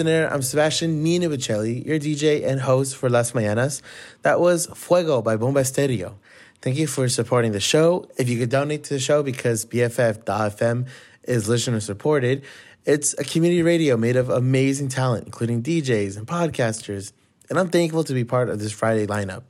listener. 0.00 0.28
I'm 0.32 0.40
Sebastian 0.40 1.02
Nina 1.02 1.28
Bocelli, 1.28 1.84
your 1.84 1.98
DJ 1.98 2.46
and 2.46 2.62
host 2.62 2.96
for 2.96 3.10
Las 3.10 3.32
Mayanas. 3.32 3.82
That 4.22 4.40
was 4.40 4.66
Fuego 4.74 5.20
by 5.20 5.36
Bomba 5.36 5.62
Stereo. 5.62 6.18
Thank 6.62 6.78
you 6.78 6.86
for 6.86 7.06
supporting 7.10 7.52
the 7.52 7.60
show. 7.60 8.08
If 8.16 8.26
you 8.26 8.38
could 8.38 8.48
donate 8.48 8.84
to 8.84 8.94
the 8.94 8.98
show 8.98 9.22
because 9.22 9.66
BFF.fm 9.66 10.86
is 11.24 11.50
listener 11.50 11.80
supported, 11.80 12.42
it's 12.86 13.12
a 13.18 13.24
community 13.24 13.62
radio 13.62 13.98
made 13.98 14.16
of 14.16 14.30
amazing 14.30 14.88
talent, 14.88 15.26
including 15.26 15.62
DJs 15.62 16.16
and 16.16 16.26
podcasters. 16.26 17.12
And 17.50 17.58
I'm 17.58 17.68
thankful 17.68 18.02
to 18.04 18.14
be 18.14 18.24
part 18.24 18.48
of 18.48 18.58
this 18.58 18.72
Friday 18.72 19.06
lineup. 19.06 19.42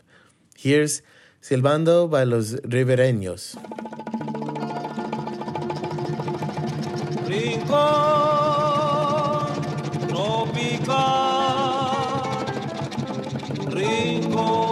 Here's 0.59 1.01
Silbando 1.41 2.11
by 2.11 2.25
Los 2.25 2.55
Ribereños. 2.55 3.55
Rincón. 7.29 8.70
tropical 10.21 11.01
rincón. 13.73 14.70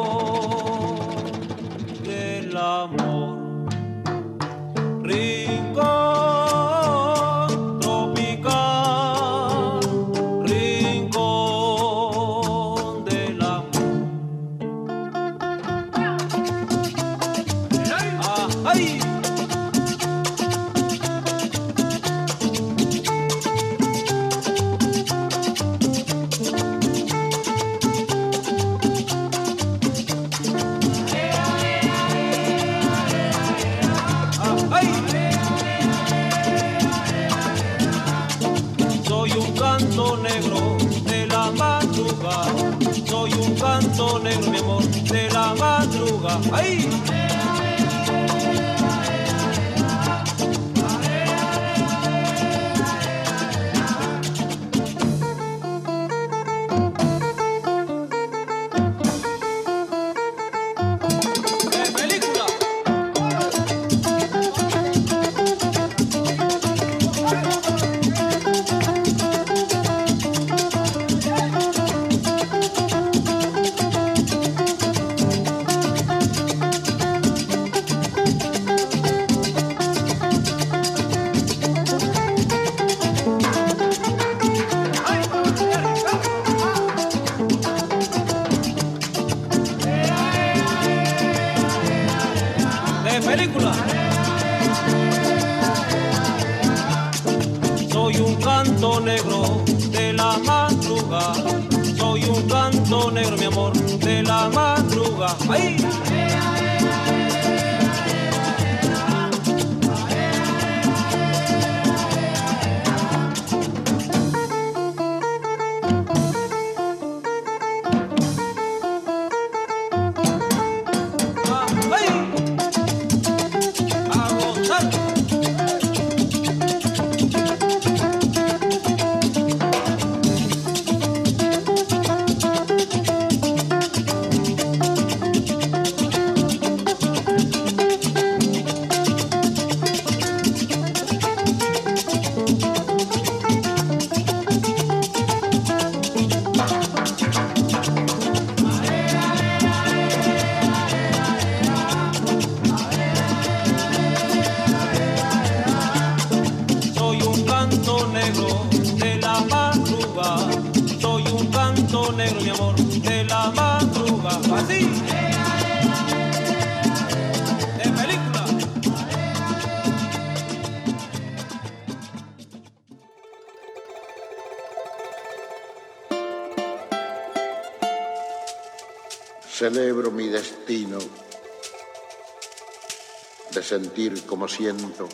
Sentir 183.68 184.24
como 184.24 184.48
siento, 184.48 185.06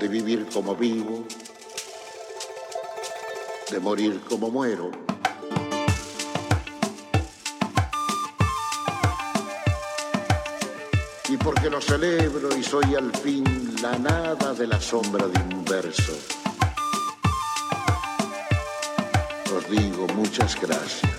de 0.00 0.08
vivir 0.08 0.48
como 0.52 0.74
vivo, 0.74 1.24
de 3.70 3.78
morir 3.78 4.20
como 4.28 4.50
muero. 4.50 4.90
Y 11.28 11.36
porque 11.36 11.70
lo 11.70 11.80
celebro 11.80 12.56
y 12.56 12.64
soy 12.64 12.96
al 12.96 13.14
fin 13.18 13.76
la 13.80 13.96
nada 14.00 14.52
de 14.52 14.66
la 14.66 14.80
sombra 14.80 15.28
de 15.28 15.40
un 15.54 15.64
verso, 15.64 16.18
os 19.56 19.70
digo 19.70 20.08
muchas 20.16 20.60
gracias. 20.60 21.17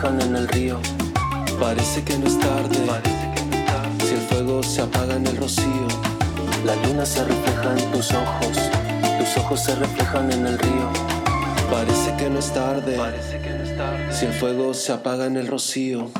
Reflejan 0.00 0.20
en 0.22 0.36
el 0.36 0.48
río. 0.48 0.80
Parece 1.58 2.02
que 2.02 2.16
no 2.18 2.26
es 2.26 2.38
tarde, 2.38 2.76
si 4.02 4.14
el 4.14 4.20
fuego 4.20 4.62
se 4.62 4.80
apaga 4.80 5.16
en 5.16 5.26
el 5.26 5.36
rocío. 5.36 5.88
La 6.64 6.74
luna 6.86 7.04
se 7.04 7.22
refleja 7.24 7.74
en 7.76 7.92
tus 7.92 8.10
ojos, 8.12 8.56
tus 9.18 9.36
ojos 9.36 9.60
se 9.60 9.74
reflejan 9.74 10.32
en 10.32 10.46
el 10.46 10.58
río. 10.58 10.90
Parece 11.70 12.16
que 12.16 12.30
no 12.30 12.38
es 12.38 12.52
tarde, 12.52 12.98
si 14.10 14.26
el 14.26 14.32
fuego 14.32 14.72
se 14.72 14.92
apaga 14.92 15.26
en 15.26 15.36
el 15.36 15.46
rocío. 15.46 16.10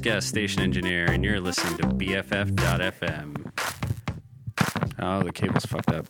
Guest, 0.00 0.28
station 0.28 0.62
engineer, 0.62 1.04
and 1.06 1.24
you're 1.24 1.40
listening 1.40 1.76
to 1.78 1.82
BFF.FM. 1.84 3.52
Oh, 4.98 5.22
the 5.22 5.32
cable's 5.32 5.66
fucked 5.66 5.90
up. 5.92 6.06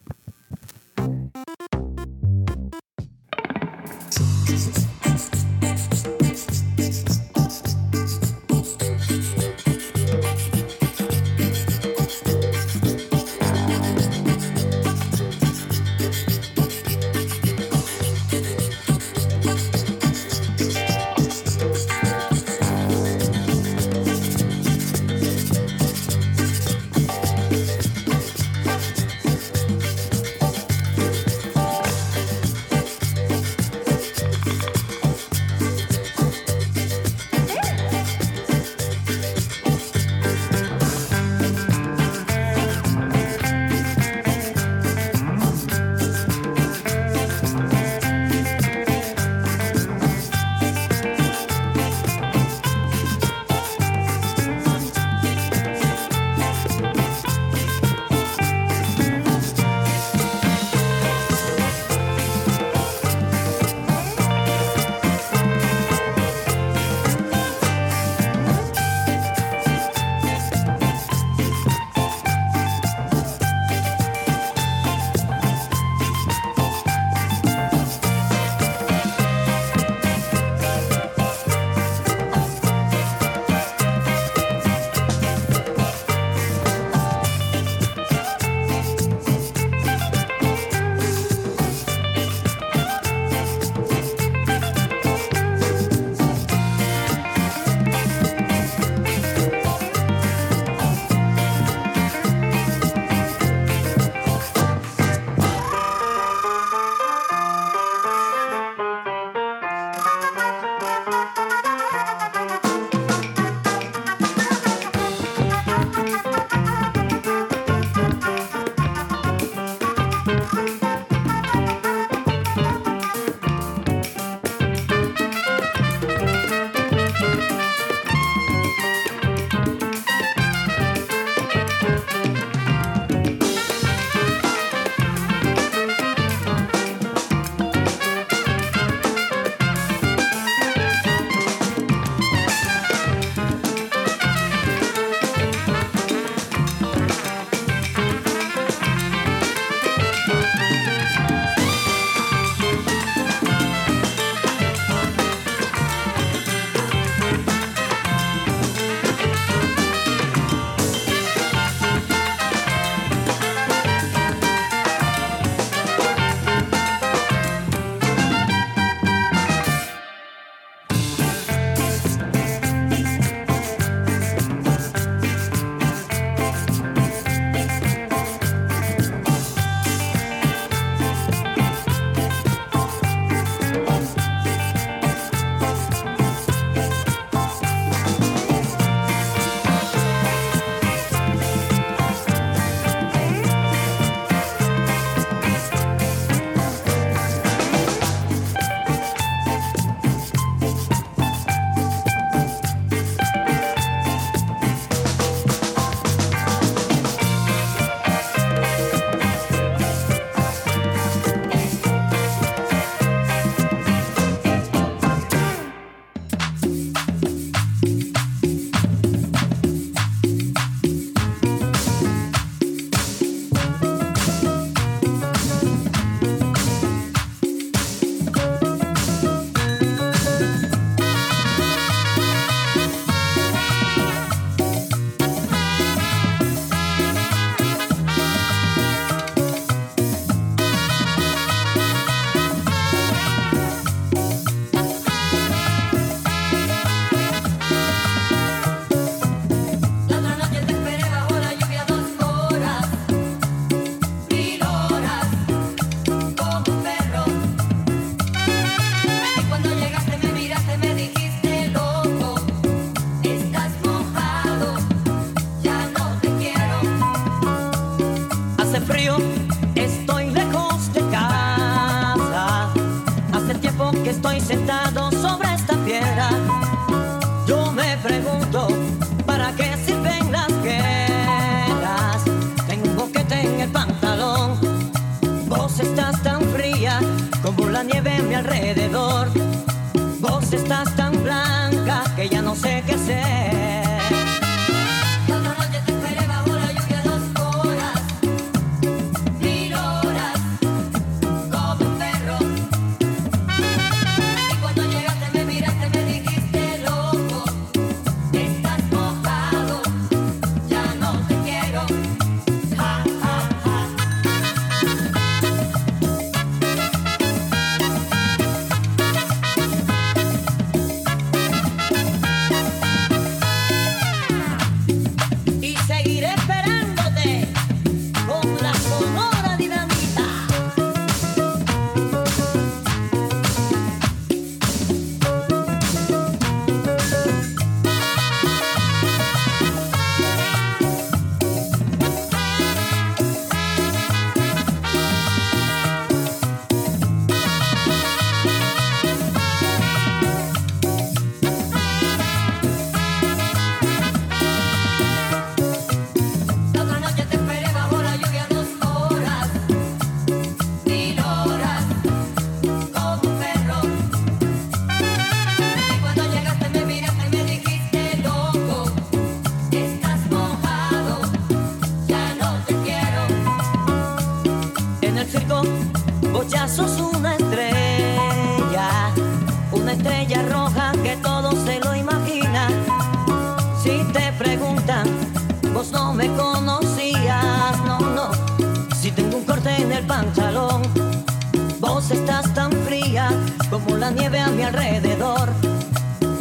Como 393.84 393.96
la 393.96 394.10
nieve 394.10 394.38
a 394.38 394.48
mi 394.48 394.62
alrededor. 394.62 395.48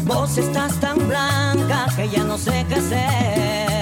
Vos 0.04 0.38
estás 0.38 0.80
tan 0.80 1.08
blanca 1.08 1.88
que 1.96 2.10
ya 2.10 2.24
no 2.24 2.38
sé 2.38 2.66
qué 2.68 2.76
hacer. 2.76 3.79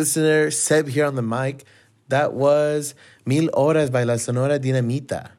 Listener, 0.00 0.50
Seb 0.50 0.88
here 0.88 1.04
on 1.04 1.14
the 1.14 1.20
mic. 1.20 1.64
That 2.08 2.32
was 2.32 2.94
Mil 3.26 3.50
Horas 3.52 3.92
by 3.92 4.04
La 4.04 4.16
Sonora 4.16 4.58
Dinamita. 4.58 5.32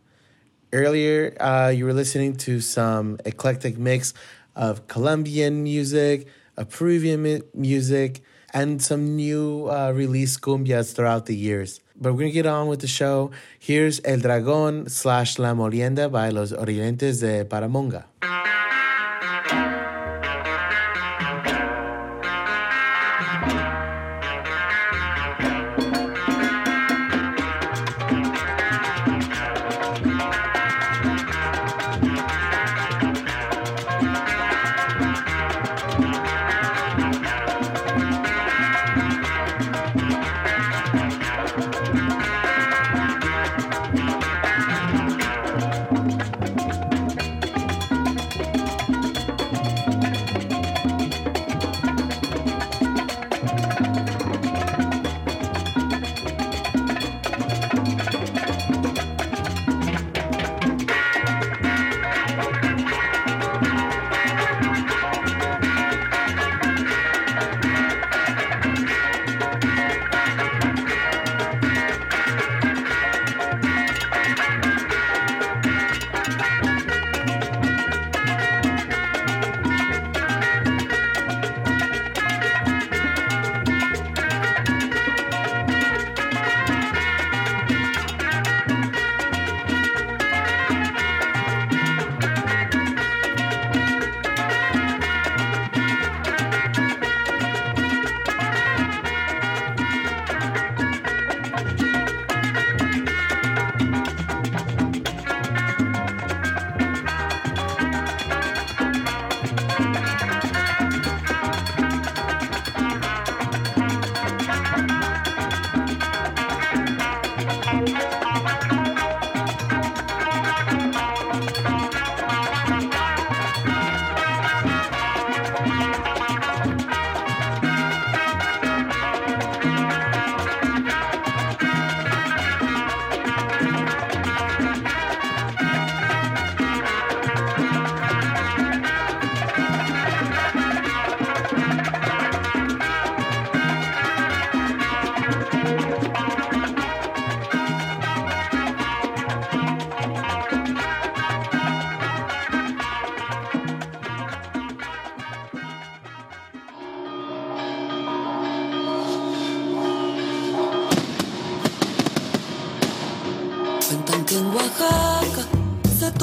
Earlier, 0.72 1.36
uh, 1.42 1.70
you 1.70 1.86
were 1.86 1.94
listening 1.94 2.36
to 2.46 2.62
some 2.62 3.18
eclectic 3.26 3.80
mix 3.80 4.14
of 4.56 4.86
Colombian 4.88 5.64
music, 5.64 6.28
a 6.58 6.64
Peruvian 6.64 7.24
mi- 7.24 7.42
music, 7.56 8.22
and 8.54 8.80
some 8.80 9.16
new 9.16 9.68
uh, 9.68 9.92
release 9.96 10.38
cumbias 10.38 10.94
throughout 10.94 11.26
the 11.26 11.36
years. 11.36 11.80
But 12.00 12.14
we're 12.14 12.20
going 12.20 12.32
to 12.32 12.40
get 12.44 12.46
on 12.46 12.68
with 12.68 12.82
the 12.82 12.88
show. 12.88 13.32
Here's 13.58 14.00
El 14.06 14.20
Dragón 14.20 14.92
slash 14.92 15.40
La 15.40 15.56
Molienda 15.56 16.12
by 16.12 16.30
Los 16.30 16.52
Orientes 16.52 17.22
de 17.22 17.46
Paramonga. 17.46 18.06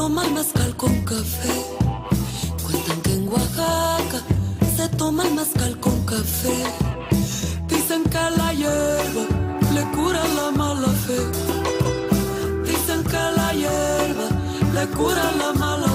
toma 0.08 0.26
mezcal 0.30 0.74
con 0.76 1.04
café. 1.04 1.54
Cuentan 2.64 3.00
que 3.02 3.12
en 3.12 3.28
Oaxaca 3.28 4.20
se 4.74 4.88
toma 4.96 5.24
el 5.26 5.34
mezcal 5.34 5.78
con 5.80 6.02
café. 6.06 6.56
Dicen 7.68 8.04
que 8.04 8.24
la 8.38 8.54
hierba 8.54 9.24
le 9.74 9.82
cura 9.94 10.22
la 10.38 10.50
mala 10.56 10.88
fe. 11.04 11.20
Dicen 12.64 13.04
que 13.04 13.22
la 13.38 13.52
hierba 13.52 14.28
le 14.72 14.86
cura 14.96 15.30
la 15.40 15.52
mala 15.52 15.86
fe. 15.86 15.87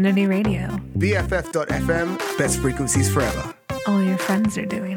Community 0.00 0.26
Radio. 0.26 0.66
BFF.FM, 0.96 2.38
best 2.38 2.58
frequencies 2.60 3.12
forever. 3.12 3.54
All 3.86 4.00
your 4.02 4.16
friends 4.16 4.56
are 4.56 4.64
doing. 4.64 4.89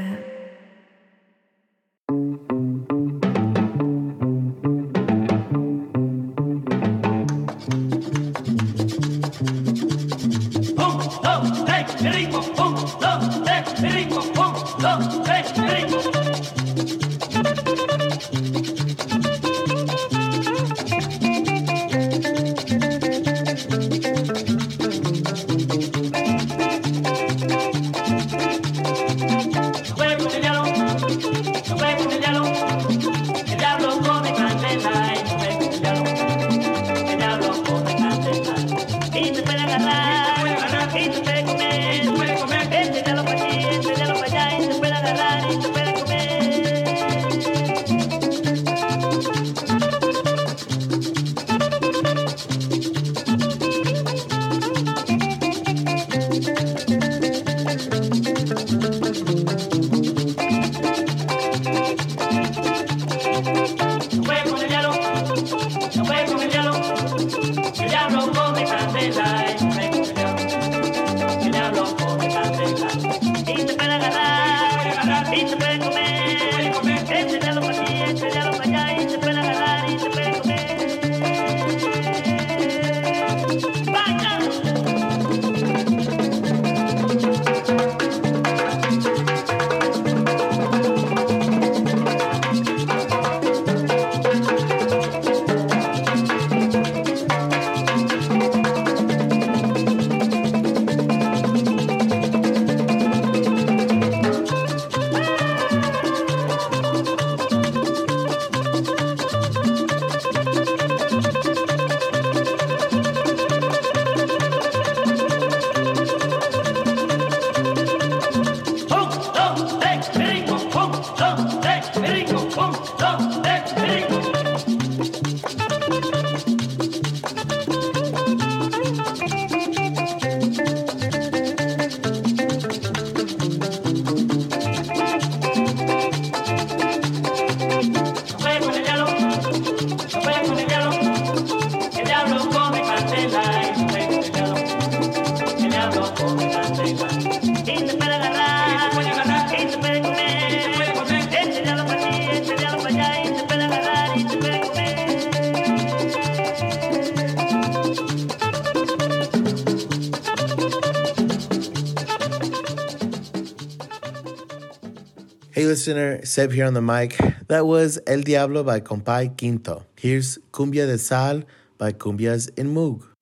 listener, 165.88 166.24
Seb 166.24 166.54
here 166.54 166.66
on 166.66 166.74
the 166.74 166.82
mic. 166.82 167.18
That 167.50 167.66
was 167.66 168.00
El 168.08 168.22
Diablo 168.22 168.64
by 168.64 168.80
Compay 168.80 169.36
Quinto. 169.38 169.84
Here's 169.98 170.38
Cumbia 170.54 170.86
de 170.86 170.98
Sal 170.98 171.44
by 171.78 171.92
Cumbias 171.92 172.50
in 172.58 172.74
Moog. 172.74 173.13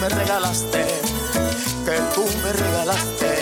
me 0.00 0.08
regalaste, 0.08 0.86
que 1.84 2.00
tú 2.14 2.24
me 2.42 2.52
regalaste. 2.52 3.38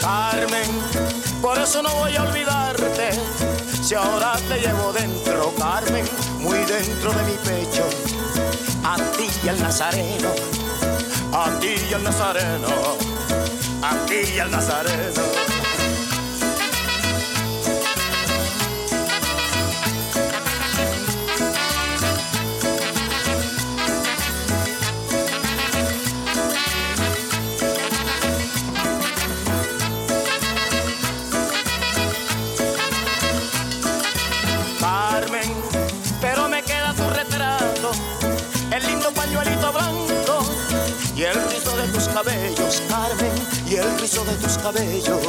Carmen, 0.00 0.70
por 1.42 1.58
eso 1.58 1.82
no 1.82 1.92
voy 1.94 2.14
a 2.14 2.22
olvidarte, 2.22 3.10
si 3.82 3.94
ahora 3.96 4.34
te 4.48 4.60
llevo 4.60 4.92
dentro, 4.92 5.52
Carmen, 5.58 6.04
muy 6.38 6.58
dentro 6.58 7.12
de 7.12 7.22
mi 7.24 7.36
pecho, 7.38 7.84
a 8.84 8.96
ti 9.16 9.28
y 9.44 9.48
al 9.48 9.60
Nazareno, 9.60 10.30
a 11.32 11.58
ti 11.58 11.74
y 11.90 11.94
al 11.94 12.04
Nazareno, 12.04 12.68
a 13.82 14.06
ti 14.06 14.20
y 14.36 14.38
al 14.38 14.50
Nazareno. 14.52 15.43
de 44.24 44.36
tus 44.36 44.58
cabellos 44.58 45.20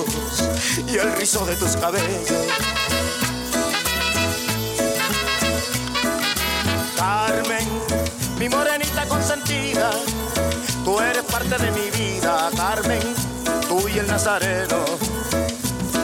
y 0.88 0.98
el 0.98 1.12
rizo 1.18 1.46
de 1.46 1.56
tus 1.56 1.76
cabellos. 1.76 2.32
Carmen, 6.96 7.68
mi 8.40 8.48
morenita 8.48 9.06
consentida, 9.08 9.92
tú 10.86 11.00
eres 11.00 11.24
parte 11.24 11.58
de 11.58 11.72
mi 11.72 11.90
vida, 11.92 12.50
Carmen, 12.56 13.02
tú 13.68 13.88
y 13.90 14.00
el 14.00 14.08
nazareno, 14.08 14.86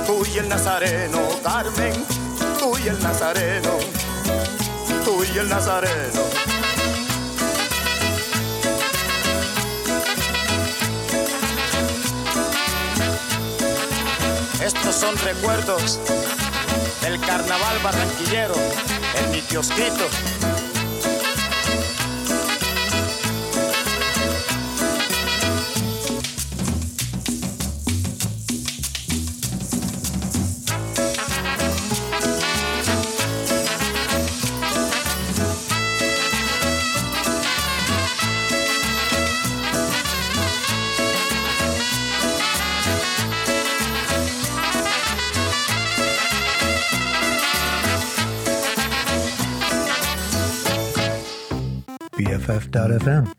tú 0.05 0.25
y 0.33 0.37
el 0.39 0.49
nazareno, 0.49 1.19
Carmen, 1.43 2.05
tú 2.59 2.77
y 2.77 2.87
el 2.89 3.01
nazareno, 3.01 3.77
tú 5.05 5.23
y 5.23 5.37
el 5.37 5.47
nazareno. 5.47 6.40
estos 14.73 14.95
son 14.95 15.17
recuerdos 15.17 15.99
del 17.01 17.19
carnaval 17.19 17.77
barranquillero 17.83 18.55
en 19.17 19.31
mi 19.31 19.41
kiosquito. 19.41 20.07
FM. 53.01 53.30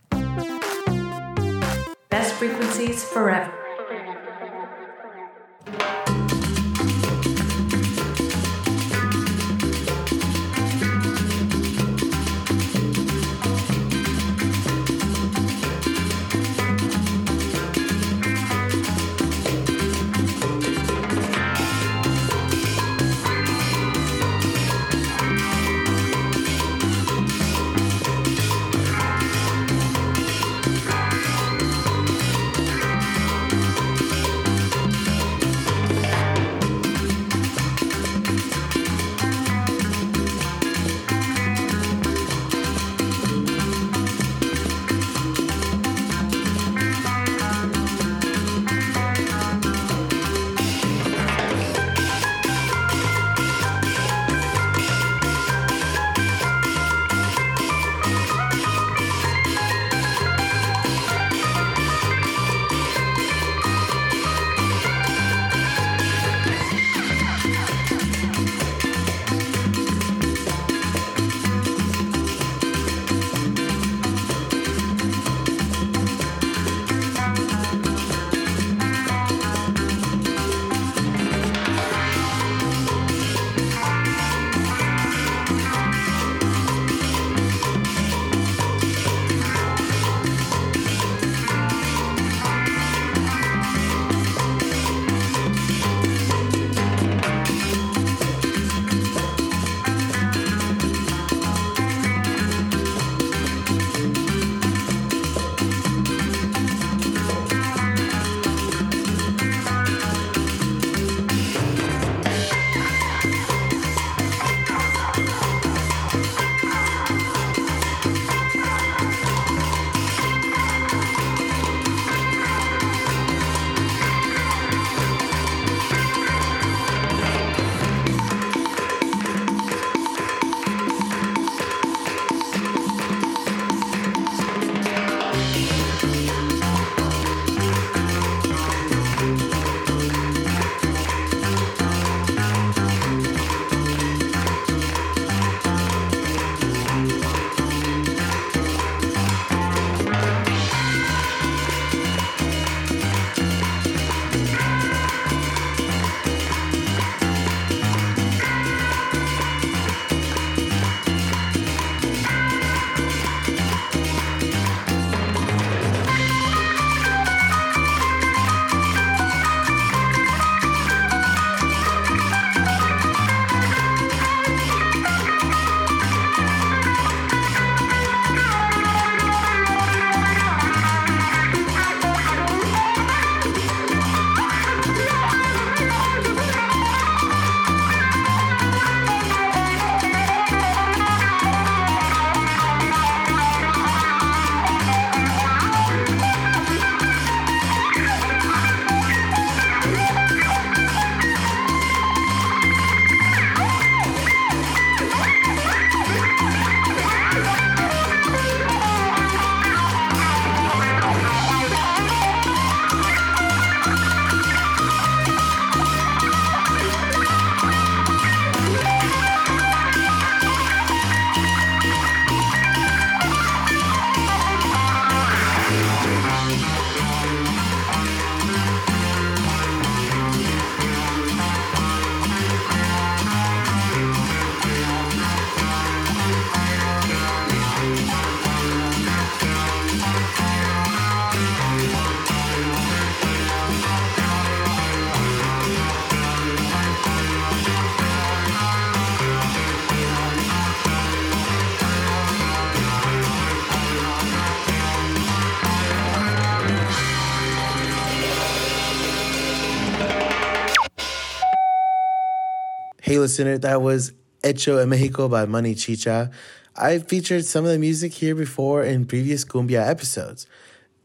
Listener, 263.23 263.57
that 263.59 263.81
was 263.81 264.13
Hecho 264.43 264.79
en 264.79 264.89
Mexico 264.89 265.29
by 265.29 265.47
Money 265.47 265.77
Chicha. 265.77 266.33
I 266.75 266.99
featured 266.99 267.45
some 267.45 267.65
of 267.65 267.71
the 267.71 267.79
music 267.79 268.15
here 268.15 268.35
before 268.35 268.83
in 268.83 269.07
previous 269.07 269.45
cumbia 269.45 269.87
episodes. 269.87 270.49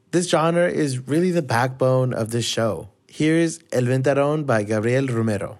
This 0.09 0.27
genre 0.27 0.67
is 0.67 1.07
really 1.07 1.29
the 1.29 1.43
backbone 1.43 2.13
of 2.13 2.31
this 2.31 2.45
show. 2.45 2.89
Here's 3.07 3.59
El 3.71 3.83
Ventarón 3.83 4.47
by 4.47 4.63
Gabriel 4.63 5.05
Romero. 5.05 5.59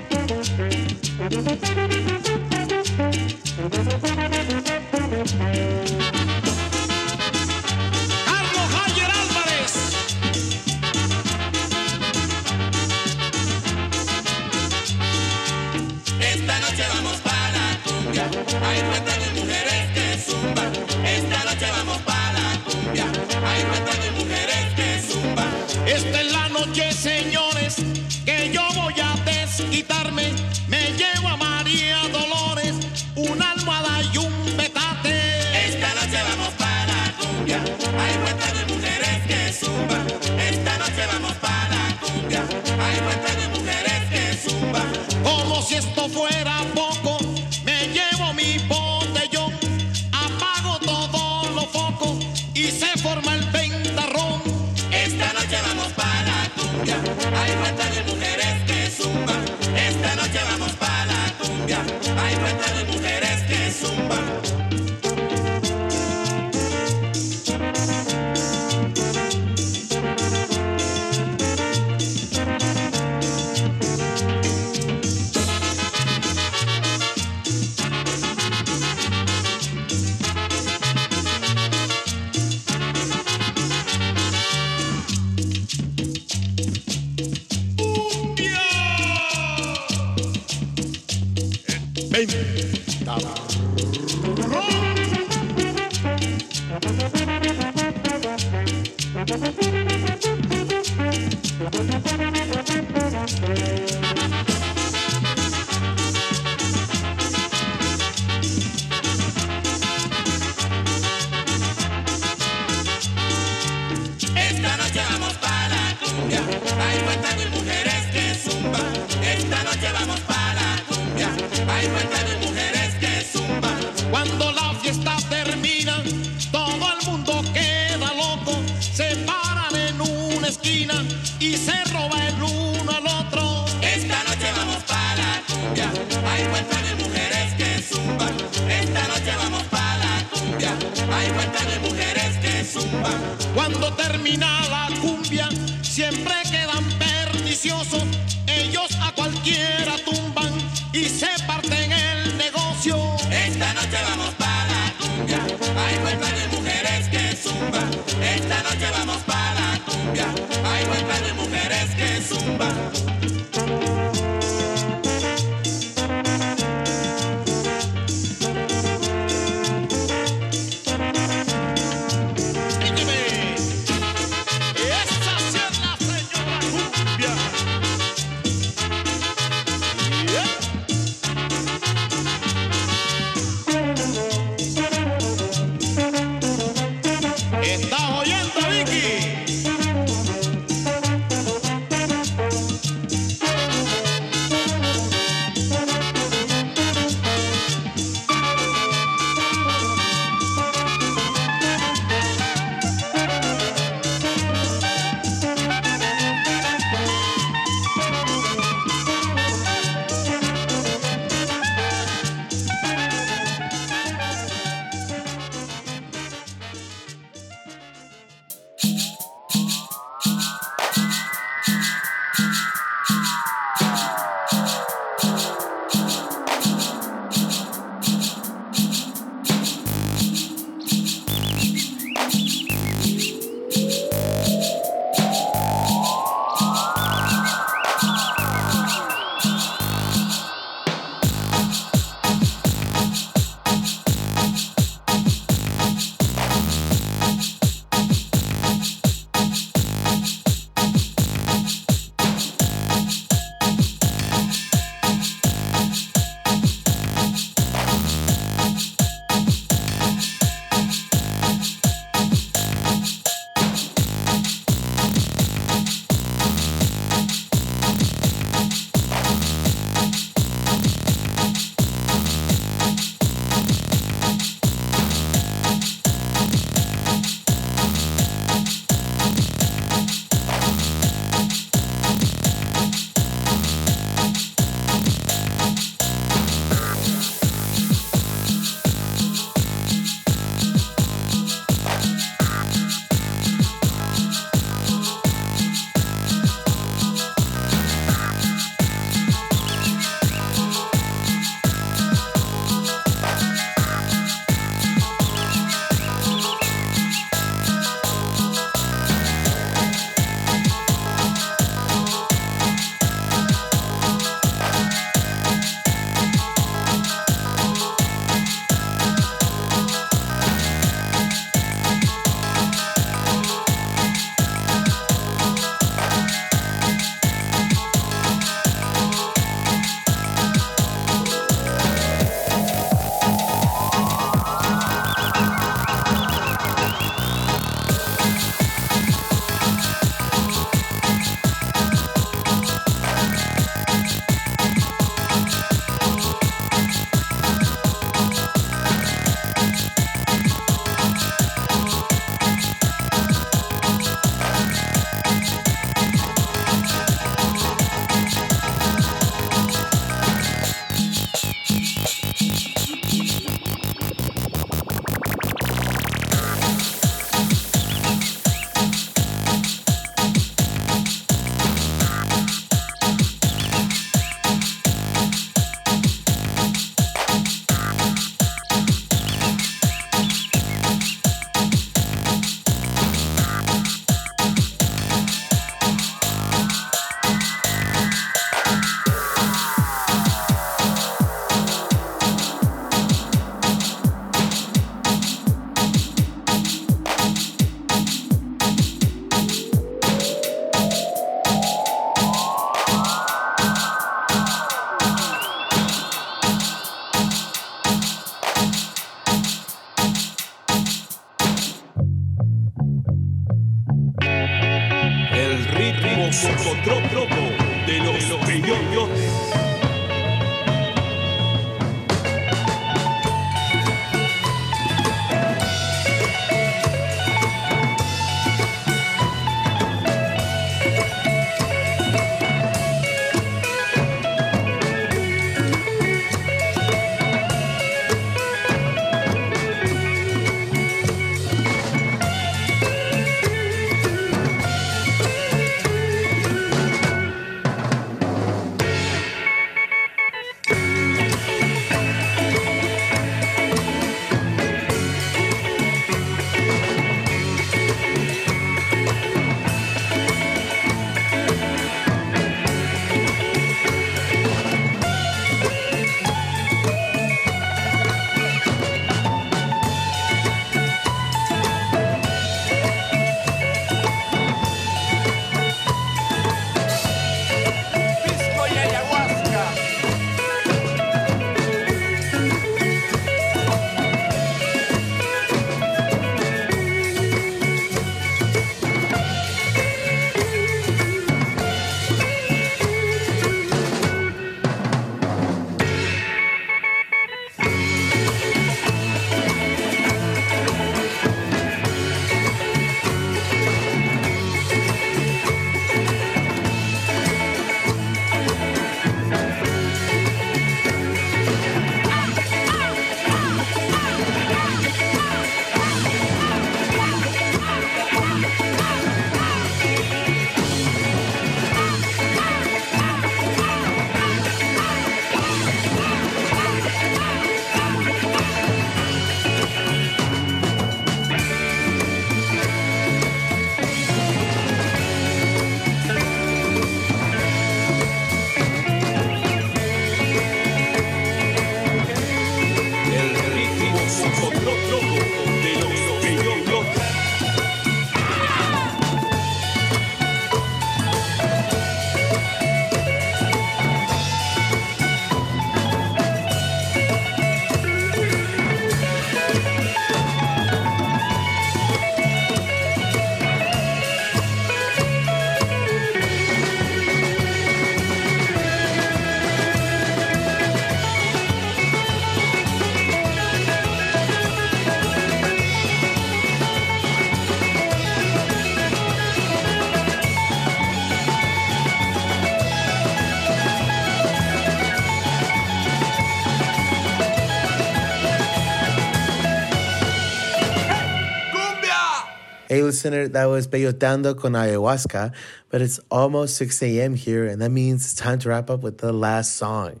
Listener, 593.04 593.28
that 593.28 593.46
was 593.46 593.66
Peyotando 593.66 594.38
con 594.38 594.52
Ayahuasca, 594.52 595.32
but 595.70 595.80
it's 595.80 595.98
almost 596.10 596.56
6 596.56 596.82
a.m. 596.82 597.14
here, 597.14 597.46
and 597.46 597.62
that 597.62 597.70
means 597.70 598.04
it's 598.04 598.14
time 598.14 598.38
to 598.40 598.50
wrap 598.50 598.68
up 598.68 598.80
with 598.80 598.98
the 598.98 599.12
last 599.12 599.56
song. 599.56 600.00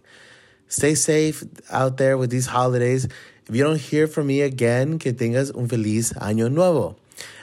Stay 0.68 0.94
safe 0.94 1.42
out 1.70 1.96
there 1.96 2.18
with 2.18 2.30
these 2.30 2.46
holidays. 2.46 3.08
If 3.48 3.56
you 3.56 3.64
don't 3.64 3.80
hear 3.80 4.06
from 4.06 4.26
me 4.26 4.42
again, 4.42 4.98
que 4.98 5.12
tengas 5.12 5.56
un 5.56 5.66
feliz 5.66 6.12
año 6.12 6.50
nuevo. 6.50 6.96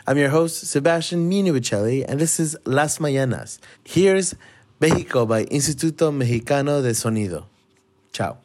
I'm 0.05 0.17
your 0.17 0.29
host, 0.29 0.67
Sebastian 0.67 1.29
Minuicelli, 1.29 2.05
and 2.07 2.19
this 2.19 2.39
is 2.39 2.55
Las 2.65 2.99
Mañanas. 2.99 3.57
Here's 3.83 4.35
Mexico 4.79 5.25
by 5.25 5.45
Instituto 5.45 6.13
Mexicano 6.13 6.81
de 6.83 6.91
Sonido. 6.91 7.45
Ciao. 8.13 8.37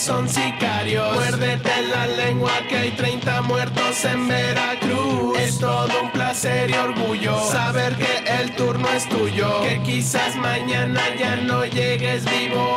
Son 0.00 0.28
sicarios. 0.28 1.12
Muérdete 1.14 1.82
la 1.82 2.06
lengua 2.06 2.52
que 2.68 2.76
hay 2.76 2.90
30 2.92 3.42
muertos 3.42 4.04
en 4.06 4.28
Veracruz. 4.28 5.38
Es 5.38 5.58
todo 5.58 5.90
un 6.02 6.10
placer 6.10 6.70
y 6.70 6.74
orgullo 6.74 7.38
saber 7.50 7.94
que 7.96 8.40
el 8.40 8.54
turno 8.56 8.88
es 8.96 9.06
tuyo. 9.08 9.60
Que 9.62 9.82
quizás 9.82 10.36
mañana 10.36 11.02
ya 11.18 11.36
no 11.36 11.66
llegues 11.66 12.24
vivo 12.24 12.69